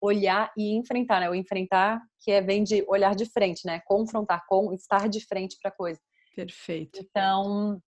[0.00, 1.30] olhar e enfrentar, né?
[1.30, 3.80] O enfrentar, que é vem de olhar de frente, né?
[3.86, 5.98] Confrontar, com estar de frente para a coisa.
[6.34, 7.00] Perfeito.
[7.00, 7.80] Então,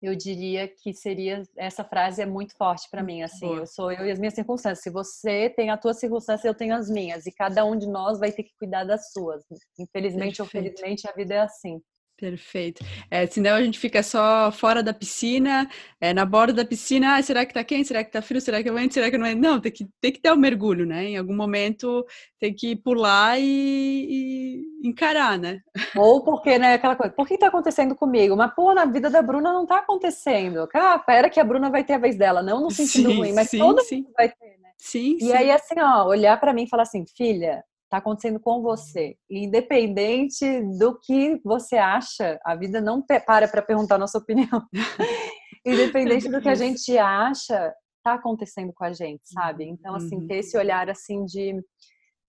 [0.00, 3.58] eu diria que seria essa frase é muito forte para mim, assim, Boa.
[3.58, 4.82] eu sou eu e as minhas circunstâncias.
[4.82, 8.18] Se você tem a tua circunstância, eu tenho as minhas, e cada um de nós
[8.18, 9.42] vai ter que cuidar das suas.
[9.78, 10.40] Infelizmente Perfeito.
[10.42, 11.80] ou felizmente a vida é assim.
[12.18, 12.84] Perfeito.
[13.08, 17.22] É, senão a gente fica só fora da piscina, é, na borda da piscina, ah,
[17.22, 17.86] será que tá quente?
[17.86, 18.40] Será que tá frio?
[18.40, 18.92] Será que é vento?
[18.92, 19.36] Será que não é?
[19.36, 21.04] Não, tem que, tem que ter o um mergulho, né?
[21.04, 22.04] Em algum momento
[22.40, 24.57] tem que pular e, e,
[24.88, 25.60] encarar, né?
[25.96, 28.36] Ou porque, né, aquela coisa, por que tá acontecendo comigo?
[28.36, 30.68] Mas, pô, na vida da Bruna não tá acontecendo.
[30.74, 33.32] Ah, pera que a Bruna vai ter a vez dela, não no sentido sim, ruim,
[33.32, 34.02] mas sim, todo sim.
[34.02, 34.70] mundo vai ter, né?
[34.76, 35.32] Sim, e sim.
[35.32, 39.16] aí, assim, ó, olhar para mim e falar assim, filha, está acontecendo com você.
[39.30, 44.62] Independente do que você acha, a vida não para para perguntar a nossa opinião.
[45.64, 49.64] Independente do que a gente acha, está acontecendo com a gente, sabe?
[49.64, 50.62] Então, assim, ter esse uhum.
[50.62, 51.54] olhar, assim, de,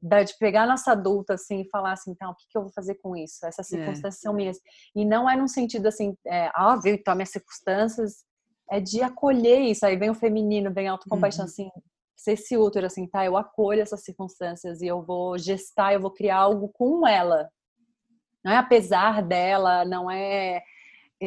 [0.01, 2.95] de pegar nossa adulta, assim, e falar assim, então, o que, que eu vou fazer
[2.95, 3.45] com isso?
[3.45, 3.77] Essas é.
[3.77, 4.21] circunstâncias é.
[4.21, 4.57] são minhas.
[4.95, 8.23] E não é num sentido, assim, é, ah, viu, então, minhas circunstâncias,
[8.71, 9.85] é de acolher isso.
[9.85, 11.49] Aí vem o feminino, vem a autocompaixão, uhum.
[11.51, 11.69] assim,
[12.15, 13.25] ser esse útero, assim, tá?
[13.25, 17.49] Eu acolho essas circunstâncias e eu vou gestar, eu vou criar algo com ela.
[18.43, 20.61] Não é apesar dela, não é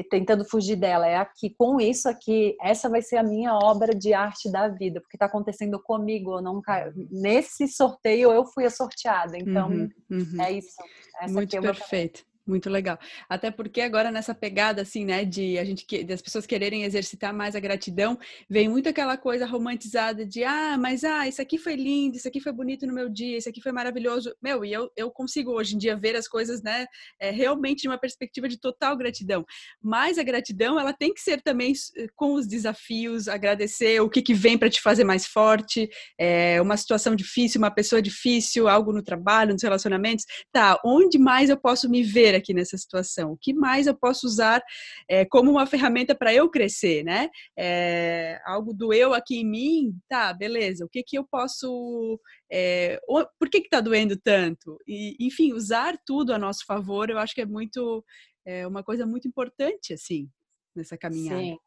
[0.09, 4.15] tentando fugir dela, é aqui, com isso aqui, essa vai ser a minha obra de
[4.15, 6.63] arte da vida, porque está acontecendo comigo, eu não
[7.11, 10.43] nesse sorteio eu fui a sorteada, então uhum, uhum.
[10.43, 10.77] é isso.
[11.21, 12.25] Essa Muito perfeito.
[12.45, 12.99] Muito legal.
[13.29, 17.55] Até porque agora nessa pegada assim, né, de a gente das pessoas quererem exercitar mais
[17.55, 18.19] a gratidão,
[18.51, 22.41] vem muito aquela coisa romantizada de ah, mas ah, isso aqui foi lindo, isso aqui
[22.41, 24.35] foi bonito no meu dia, isso aqui foi maravilhoso.
[24.43, 26.87] Meu, e eu, eu consigo hoje em dia ver as coisas, né,
[27.21, 29.45] é, realmente de uma perspectiva de total gratidão.
[29.81, 34.21] Mas a gratidão, ela tem que ser também eh, com os desafios, agradecer o que
[34.21, 38.93] que vem para te fazer mais forte, é, uma situação difícil, uma pessoa difícil, algo
[38.93, 40.25] no trabalho, nos relacionamentos.
[40.53, 43.33] Tá, onde mais eu posso me ver fazer aqui nessa situação?
[43.33, 44.63] O que mais eu posso usar
[45.09, 47.29] é, como uma ferramenta para eu crescer, né?
[47.57, 50.85] É, algo do eu aqui em mim, tá, beleza.
[50.85, 52.19] O que que eu posso...
[52.51, 53.01] É,
[53.39, 54.79] por que que tá doendo tanto?
[54.87, 58.05] E, enfim, usar tudo a nosso favor, eu acho que é muito...
[58.45, 60.29] É uma coisa muito importante, assim,
[60.75, 61.41] nessa caminhada.
[61.41, 61.59] Sim.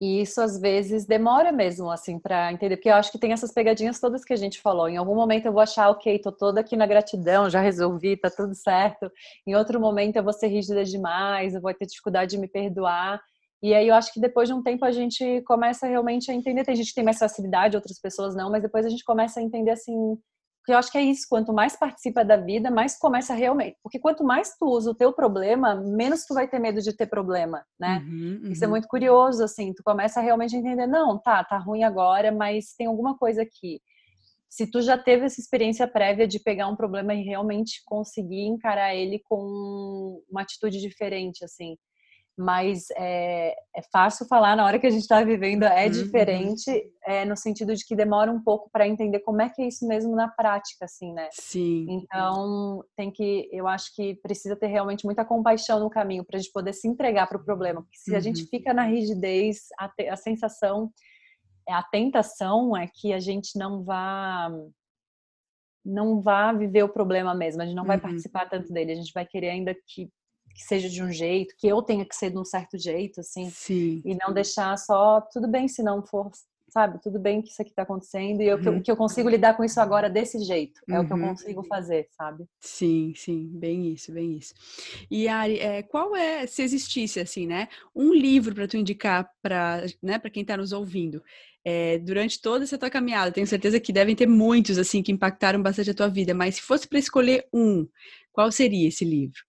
[0.00, 3.52] E isso às vezes demora mesmo, assim, para entender, porque eu acho que tem essas
[3.52, 4.88] pegadinhas todas que a gente falou.
[4.88, 8.30] Em algum momento eu vou achar, ok, tô toda aqui na gratidão, já resolvi, tá
[8.30, 9.10] tudo certo.
[9.46, 13.20] Em outro momento eu vou ser rígida demais, eu vou ter dificuldade de me perdoar.
[13.62, 16.64] E aí eu acho que depois de um tempo a gente começa realmente a entender.
[16.64, 19.42] Tem gente que tem mais facilidade, outras pessoas não, mas depois a gente começa a
[19.42, 20.18] entender assim,
[20.66, 23.76] porque eu acho que é isso, quanto mais participa da vida, mais começa realmente.
[23.84, 27.06] Porque quanto mais tu usa o teu problema, menos tu vai ter medo de ter
[27.06, 28.04] problema, né?
[28.04, 28.50] Uhum, uhum.
[28.50, 32.32] Isso é muito curioso, assim, tu começa a realmente entender, não, tá, tá ruim agora,
[32.32, 33.80] mas tem alguma coisa aqui.
[34.50, 38.92] Se tu já teve essa experiência prévia de pegar um problema e realmente conseguir encarar
[38.92, 41.76] ele com uma atitude diferente, assim,
[42.36, 46.70] mas é, é, fácil falar na hora que a gente está vivendo, é uhum, diferente,
[46.70, 46.90] uhum.
[47.06, 49.88] é, no sentido de que demora um pouco para entender como é que é isso
[49.88, 51.28] mesmo na prática, assim, né?
[51.32, 51.86] Sim.
[51.88, 56.40] Então, tem que, eu acho que precisa ter realmente muita compaixão no caminho para a
[56.40, 58.16] gente poder se entregar para o problema, porque se uhum.
[58.18, 58.48] a gente uhum.
[58.48, 60.90] fica na rigidez, a, a sensação,
[61.66, 64.50] a tentação é que a gente não vá
[65.88, 68.02] não vá viver o problema mesmo, a gente não vai uhum.
[68.02, 70.10] participar tanto dele, a gente vai querer ainda que
[70.56, 73.50] que seja de um jeito, que eu tenha que ser de um certo jeito, assim.
[73.50, 74.00] Sim.
[74.04, 76.30] E não deixar só, tudo bem se não for,
[76.70, 76.98] sabe?
[77.02, 78.82] Tudo bem que isso aqui tá acontecendo e eu, uhum.
[78.82, 80.80] que eu consigo lidar com isso agora desse jeito.
[80.88, 81.04] É uhum.
[81.04, 81.28] o que eu uhum.
[81.28, 82.46] consigo fazer, sabe?
[82.58, 83.50] Sim, sim.
[83.52, 84.54] Bem isso, bem isso.
[85.10, 87.68] E, Ari, é, qual é, se existisse, assim, né?
[87.94, 91.22] Um livro para tu indicar para né, quem tá nos ouvindo.
[91.62, 95.60] É, durante toda essa tua caminhada, tenho certeza que devem ter muitos, assim, que impactaram
[95.60, 97.86] bastante a tua vida, mas se fosse para escolher um,
[98.32, 99.40] qual seria esse livro?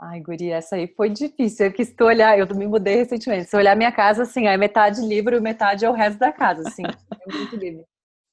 [0.00, 1.66] Ai, Guri, essa aí foi difícil.
[1.66, 3.48] Eu quis olhar, eu me mudei recentemente.
[3.48, 6.62] Se olhar minha casa, assim, é metade livro e metade é o resto da casa,
[6.66, 6.82] assim.
[7.28, 7.84] É muito livro.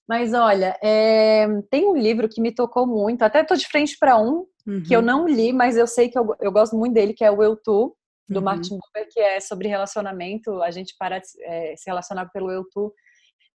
[0.07, 4.17] Mas olha, é, tem um livro que me tocou muito, até tô de frente para
[4.17, 4.83] um, uhum.
[4.85, 5.05] que eu uhum.
[5.05, 7.55] não li, mas eu sei que eu, eu gosto muito dele, que é o Eu
[7.55, 7.95] Tu,
[8.29, 8.43] do uhum.
[8.43, 12.65] Martin Buber, que é sobre relacionamento, a gente para de é, se relacionar pelo Eu
[12.71, 12.93] Tu.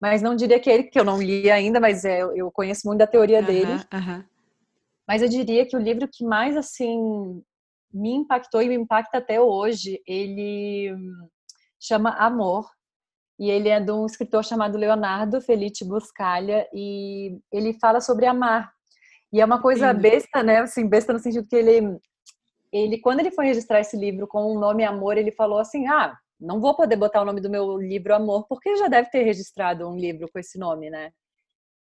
[0.01, 2.99] Mas não diria que ele, que eu não li ainda, mas é, eu conheço muito
[2.99, 3.73] da teoria uhum, dele.
[5.07, 7.41] Mas eu diria que o livro que mais, assim,
[7.93, 10.01] me impactou e me impacta até hoje.
[10.05, 10.95] Ele
[11.79, 12.69] chama Amor
[13.39, 18.71] e ele é de um escritor chamado Leonardo Felice Buscaglia e ele fala sobre amar.
[19.31, 19.99] E é uma coisa Sim.
[19.99, 20.59] besta, né?
[20.59, 21.99] Assim, besta no sentido que ele
[22.71, 26.17] ele quando ele foi registrar esse livro com o nome Amor, ele falou assim: "Ah,
[26.39, 29.87] não vou poder botar o nome do meu livro Amor, porque já deve ter registrado
[29.87, 31.11] um livro com esse nome, né?"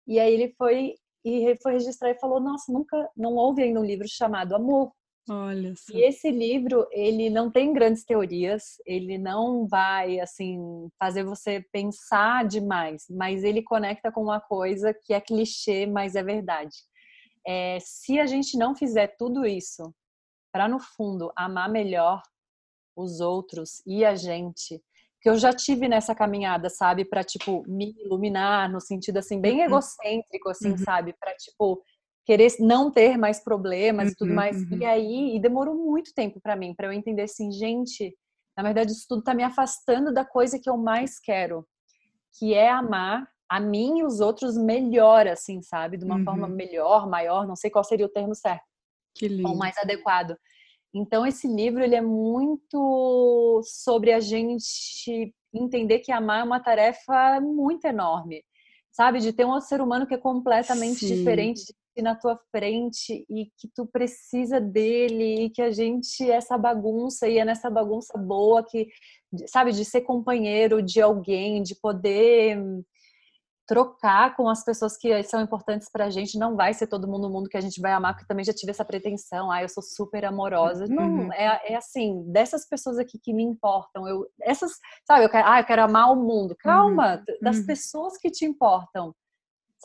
[0.07, 3.85] E aí ele foi e foi registrar e falou: "Nossa, nunca não houve ainda um
[3.85, 4.91] livro chamado Amor".
[5.29, 5.97] Olha só.
[5.97, 12.45] E esse livro, ele não tem grandes teorias, ele não vai, assim, fazer você pensar
[12.45, 16.75] demais, mas ele conecta com uma coisa que é clichê, mas é verdade.
[17.47, 19.93] É, se a gente não fizer tudo isso
[20.53, 22.21] para, no fundo, amar melhor
[22.95, 24.81] os outros e a gente,
[25.21, 29.57] que eu já tive nessa caminhada, sabe, para tipo me iluminar no sentido assim bem
[29.57, 29.65] uhum.
[29.65, 30.77] egocêntrico assim, uhum.
[30.77, 31.83] sabe, para tipo
[32.25, 34.57] querer não ter mais problemas uhum, e tudo uhum, mais.
[34.57, 34.77] Uhum.
[34.79, 38.15] E aí, e demorou muito tempo para mim, para eu entender assim, gente,
[38.57, 41.65] na verdade isso tudo tá me afastando da coisa que eu mais quero,
[42.37, 45.97] que é amar a mim e os outros melhor, assim, sabe?
[45.97, 46.23] De uma uhum.
[46.23, 48.63] forma melhor, maior, não sei qual seria o termo certo.
[49.13, 49.49] Que lindo.
[49.49, 50.35] Ou mais adequado.
[50.93, 57.39] Então, esse livro, ele é muito sobre a gente entender que amar é uma tarefa
[57.39, 58.43] muito enorme,
[58.91, 59.19] sabe?
[59.19, 61.15] De ter um outro ser humano que é completamente Sim.
[61.15, 66.35] diferente de na tua frente e que tu precisa dele e que a gente é
[66.35, 68.87] essa bagunça e é nessa bagunça boa que
[69.47, 72.57] sabe de ser companheiro de alguém de poder
[73.67, 77.49] trocar com as pessoas que são importantes pra gente não vai ser todo mundo mundo
[77.49, 80.23] que a gente vai amar porque também já tive essa pretensão ah eu sou super
[80.23, 81.33] amorosa não uhum.
[81.33, 84.73] é, é assim dessas pessoas aqui que me importam eu essas
[85.07, 87.37] sabe eu quero ah eu quero amar o mundo calma uhum.
[87.41, 87.65] das uhum.
[87.65, 89.13] pessoas que te importam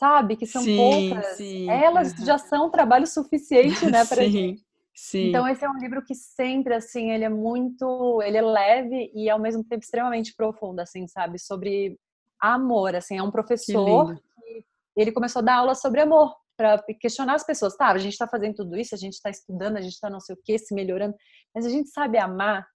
[0.01, 0.35] sabe?
[0.35, 1.25] Que são sim, poucas.
[1.37, 4.63] Sim, elas já são trabalho suficiente, né, para gente.
[4.95, 5.29] Sim.
[5.29, 9.29] Então esse é um livro que sempre assim, ele é muito, ele é leve e
[9.29, 11.39] ao mesmo tempo extremamente profundo assim, sabe?
[11.39, 11.97] Sobre
[12.39, 17.35] amor, assim, é um professor que ele começou a dar aula sobre amor para questionar
[17.35, 17.87] as pessoas, tá?
[17.87, 20.35] A gente está fazendo tudo isso, a gente está estudando, a gente está não sei
[20.35, 21.15] o que, se melhorando,
[21.53, 22.67] mas a gente sabe amar.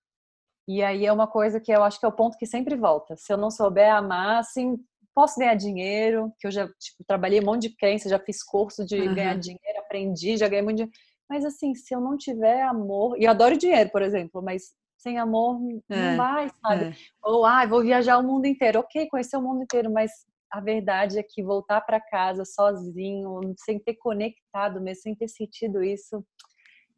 [0.68, 3.14] E aí é uma coisa que eu acho que é o ponto que sempre volta.
[3.16, 4.76] Se eu não souber amar, assim,
[5.16, 8.84] posso ganhar dinheiro, que eu já tipo, trabalhei um monte de crença, já fiz curso
[8.84, 9.14] de uhum.
[9.14, 10.96] ganhar dinheiro, aprendi, já ganhei muito dinheiro.
[11.28, 15.18] Mas assim, se eu não tiver amor, e eu adoro dinheiro, por exemplo, mas sem
[15.18, 16.84] amor é, não vai, sabe?
[16.84, 16.94] É.
[17.22, 18.80] Ou, ah, vou viajar o mundo inteiro.
[18.80, 20.10] Ok, conhecer o mundo inteiro, mas
[20.52, 25.82] a verdade é que voltar para casa sozinho, sem ter conectado mesmo, sem ter sentido
[25.82, 26.22] isso,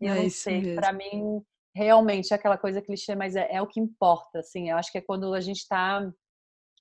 [0.01, 0.75] eu é não sei.
[0.75, 1.41] Para mim,
[1.75, 4.71] realmente é aquela coisa clichê, mas é, é, o que importa, assim.
[4.71, 6.09] Eu acho que é quando a gente está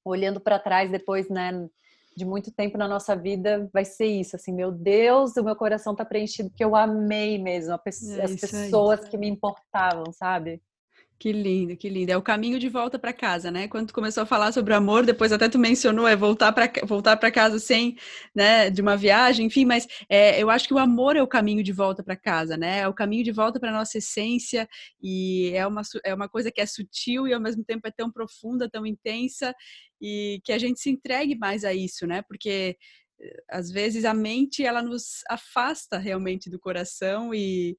[0.03, 1.67] olhando para trás depois, né,
[2.15, 5.95] de muito tempo na nossa vida, vai ser isso, assim, meu Deus, o meu coração
[5.95, 9.09] tá preenchido porque eu amei mesmo é as pessoas aí.
[9.11, 10.59] que me importavam, sabe?
[11.19, 12.11] Que lindo, que lindo.
[12.11, 13.67] É o caminho de volta para casa, né?
[13.67, 17.17] Quando tu começou a falar sobre amor, depois até tu mencionou é voltar para voltar
[17.17, 17.97] para casa sem,
[18.35, 21.63] né, de uma viagem, enfim, mas é, eu acho que o amor é o caminho
[21.63, 22.81] de volta para casa, né?
[22.81, 24.69] É o caminho de volta para nossa essência
[25.01, 28.11] e é uma é uma coisa que é sutil e ao mesmo tempo é tão
[28.11, 29.55] profunda, tão intensa
[30.01, 32.21] e que a gente se entregue mais a isso, né?
[32.27, 32.77] Porque
[33.19, 37.77] eh, às vezes a mente ela nos afasta realmente do coração e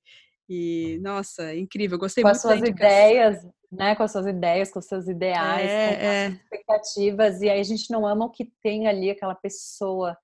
[0.49, 2.41] e, nossa, incrível, gostei com muito.
[2.41, 3.95] Com as suas ideias, né?
[3.95, 6.27] Com as suas ideias, com os seus ideais, é, com é.
[6.27, 7.43] as expectativas.
[7.43, 10.17] E aí a gente não ama o que tem ali aquela pessoa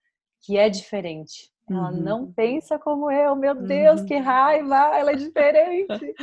[0.43, 1.51] que é diferente.
[1.69, 2.01] Ela uhum.
[2.01, 4.07] não pensa como eu, meu Deus, uhum.
[4.07, 6.15] que raiva, ela é diferente.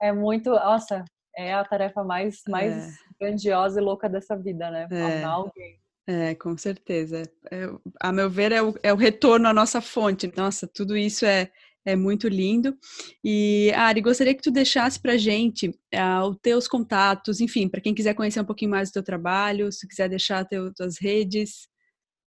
[0.00, 1.04] é muito, nossa,
[1.36, 2.90] é a tarefa mais, mais é.
[3.24, 4.86] Grandiosa e louca dessa vida, né?
[4.90, 5.22] É.
[5.24, 5.78] Alguém.
[6.06, 7.22] É, com certeza.
[7.50, 7.70] É,
[8.00, 10.30] a meu ver, é o, é o retorno à nossa fonte.
[10.36, 11.50] Nossa, tudo isso é,
[11.84, 12.76] é muito lindo.
[13.24, 17.94] E, Ari, gostaria que tu deixasse para gente uh, os teus contatos, enfim, para quem
[17.94, 21.68] quiser conhecer um pouquinho mais do teu trabalho, se tu quiser deixar teu, tuas redes.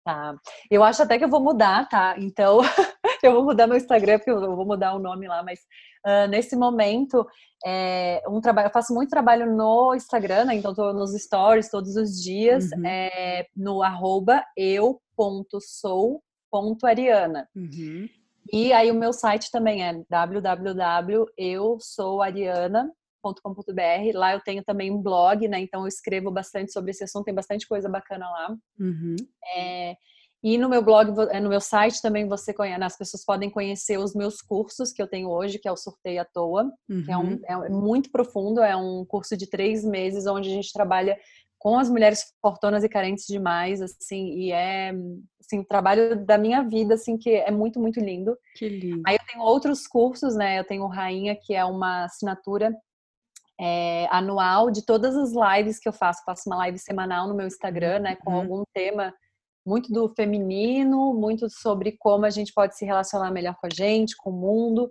[0.04, 0.36] Tá.
[0.70, 2.16] Eu acho até que eu vou mudar, tá?
[2.18, 2.60] Então,
[3.22, 5.60] eu vou mudar meu Instagram, porque eu vou mudar o nome lá, mas
[6.04, 7.24] uh, nesse momento,
[7.64, 10.56] é, um trabalho, eu faço muito trabalho no Instagram, né?
[10.56, 12.84] Então, tô nos stories todos os dias, uhum.
[12.84, 17.48] é, no arroba eu.sou.ariana.
[17.54, 18.08] Uhum.
[18.52, 23.01] E aí o meu site também é www.eusouariana.com.br.
[24.14, 25.60] Lá eu tenho também um blog, né?
[25.60, 28.56] Então eu escrevo bastante sobre esse assunto, tem bastante coisa bacana lá.
[28.78, 29.16] Uhum.
[29.56, 29.96] É,
[30.42, 33.48] e no meu blog, é, no meu site também você conhece, né, as pessoas podem
[33.48, 37.04] conhecer os meus cursos que eu tenho hoje, que é o Sorteio à Toa, uhum.
[37.04, 40.72] que é, um, é muito profundo, é um curso de três meses onde a gente
[40.72, 41.16] trabalha
[41.60, 44.92] com as mulheres fortonas e carentes demais, assim, e é,
[45.40, 48.36] assim, o trabalho da minha vida, assim, que é muito, muito lindo.
[48.56, 49.00] Que lindo.
[49.06, 52.76] Aí eu tenho outros cursos, né, eu tenho Rainha, que é uma assinatura
[53.62, 56.20] é, anual de todas as lives que eu faço.
[56.24, 58.40] faço uma live semanal no meu Instagram, né, com uhum.
[58.40, 59.14] algum tema
[59.64, 64.16] muito do feminino, muito sobre como a gente pode se relacionar melhor com a gente,
[64.16, 64.90] com o mundo,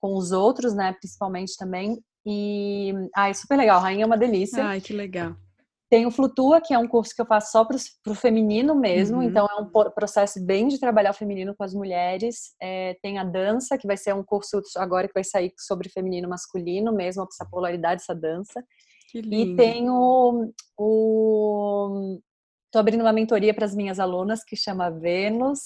[0.00, 2.02] com os outros, né, principalmente também.
[2.26, 3.80] E, ai, super legal.
[3.80, 4.64] Rainha é uma delícia.
[4.64, 5.36] Ai, que legal.
[5.90, 7.76] Tem o Flutua, que é um curso que eu faço só para
[8.12, 9.22] o feminino mesmo, uhum.
[9.22, 12.54] então é um processo bem de trabalhar o feminino com as mulheres.
[12.60, 16.28] É, tem a dança, que vai ser um curso agora que vai sair sobre feminino
[16.28, 18.62] masculino mesmo, essa polaridade, essa dança.
[19.14, 22.20] E tem o, o.
[22.70, 25.60] Tô abrindo uma mentoria para as minhas alunas que chama Vênus.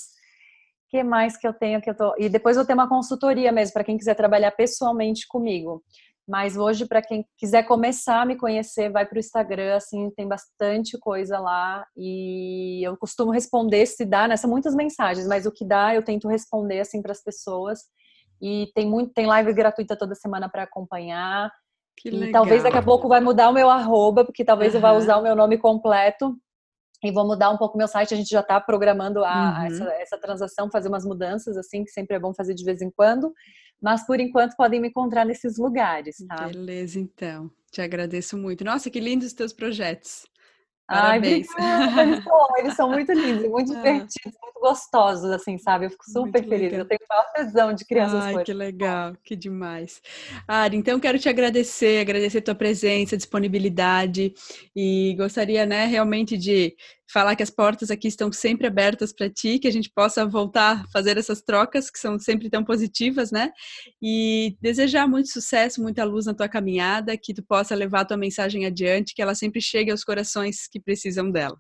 [0.89, 2.15] que mais que eu tenho que eu tô.
[2.17, 5.83] E depois eu tenho uma consultoria mesmo, para quem quiser trabalhar pessoalmente comigo.
[6.27, 10.27] Mas hoje, para quem quiser começar a me conhecer, vai para o Instagram, assim, tem
[10.27, 11.85] bastante coisa lá.
[11.97, 14.37] E eu costumo responder se dá, né?
[14.37, 17.81] São muitas mensagens, mas o que dá eu tento responder, assim, para as pessoas.
[18.41, 21.53] E tem muito, tem live gratuita toda semana para acompanhar.
[21.97, 22.43] Que e legal.
[22.43, 24.79] talvez daqui a pouco vai mudar o meu arroba, porque talvez uhum.
[24.79, 26.37] eu vá usar o meu nome completo
[27.03, 28.15] e vou mudar um pouco o meu site.
[28.15, 29.67] A gente já está programando a, uhum.
[29.67, 32.91] essa, essa transação, fazer umas mudanças, assim, que sempre é bom fazer de vez em
[32.91, 33.33] quando.
[33.81, 36.47] Mas por enquanto podem me encontrar nesses lugares, tá?
[36.47, 37.51] Beleza, então.
[37.73, 38.65] Te agradeço muito.
[38.65, 40.25] Nossa, que lindos os teus projetos.
[40.93, 41.47] Parabéns.
[41.59, 43.77] Ai, eles, são, eles são muito lindos, muito ah.
[43.83, 45.87] divertidos, muito gostosos, assim, sabe?
[45.87, 46.73] Eu fico super feliz.
[46.73, 50.03] Eu tenho maior tesão de crianças Ai, que legal, que demais.
[50.47, 54.35] Ari, então quero te agradecer, agradecer tua presença, disponibilidade
[54.77, 56.77] e gostaria, né, realmente de
[57.13, 60.83] falar que as portas aqui estão sempre abertas para ti, que a gente possa voltar
[60.83, 63.53] a fazer essas trocas que são sempre tão positivas, né?
[64.01, 68.17] E desejar muito sucesso, muita luz na tua caminhada, que tu possa levar a tua
[68.17, 71.59] mensagem adiante, que ela sempre chegue aos corações que precisam dela.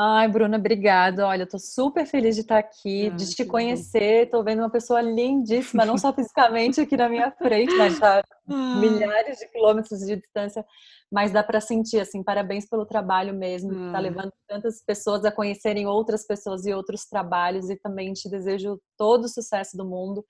[0.00, 1.26] Ai, Bruna, obrigada.
[1.26, 4.26] Olha, eu tô super feliz de estar aqui, ah, de te conhecer.
[4.26, 4.30] Bom.
[4.30, 8.76] Tô vendo uma pessoa lindíssima, não só fisicamente aqui na minha frente, mas já ah.
[8.78, 10.64] milhares de quilômetros de distância,
[11.10, 13.92] mas dá para sentir assim, parabéns pelo trabalho mesmo, tá ah.
[13.94, 18.80] tá levando tantas pessoas a conhecerem outras pessoas e outros trabalhos e também te desejo
[18.96, 20.24] todo o sucesso do mundo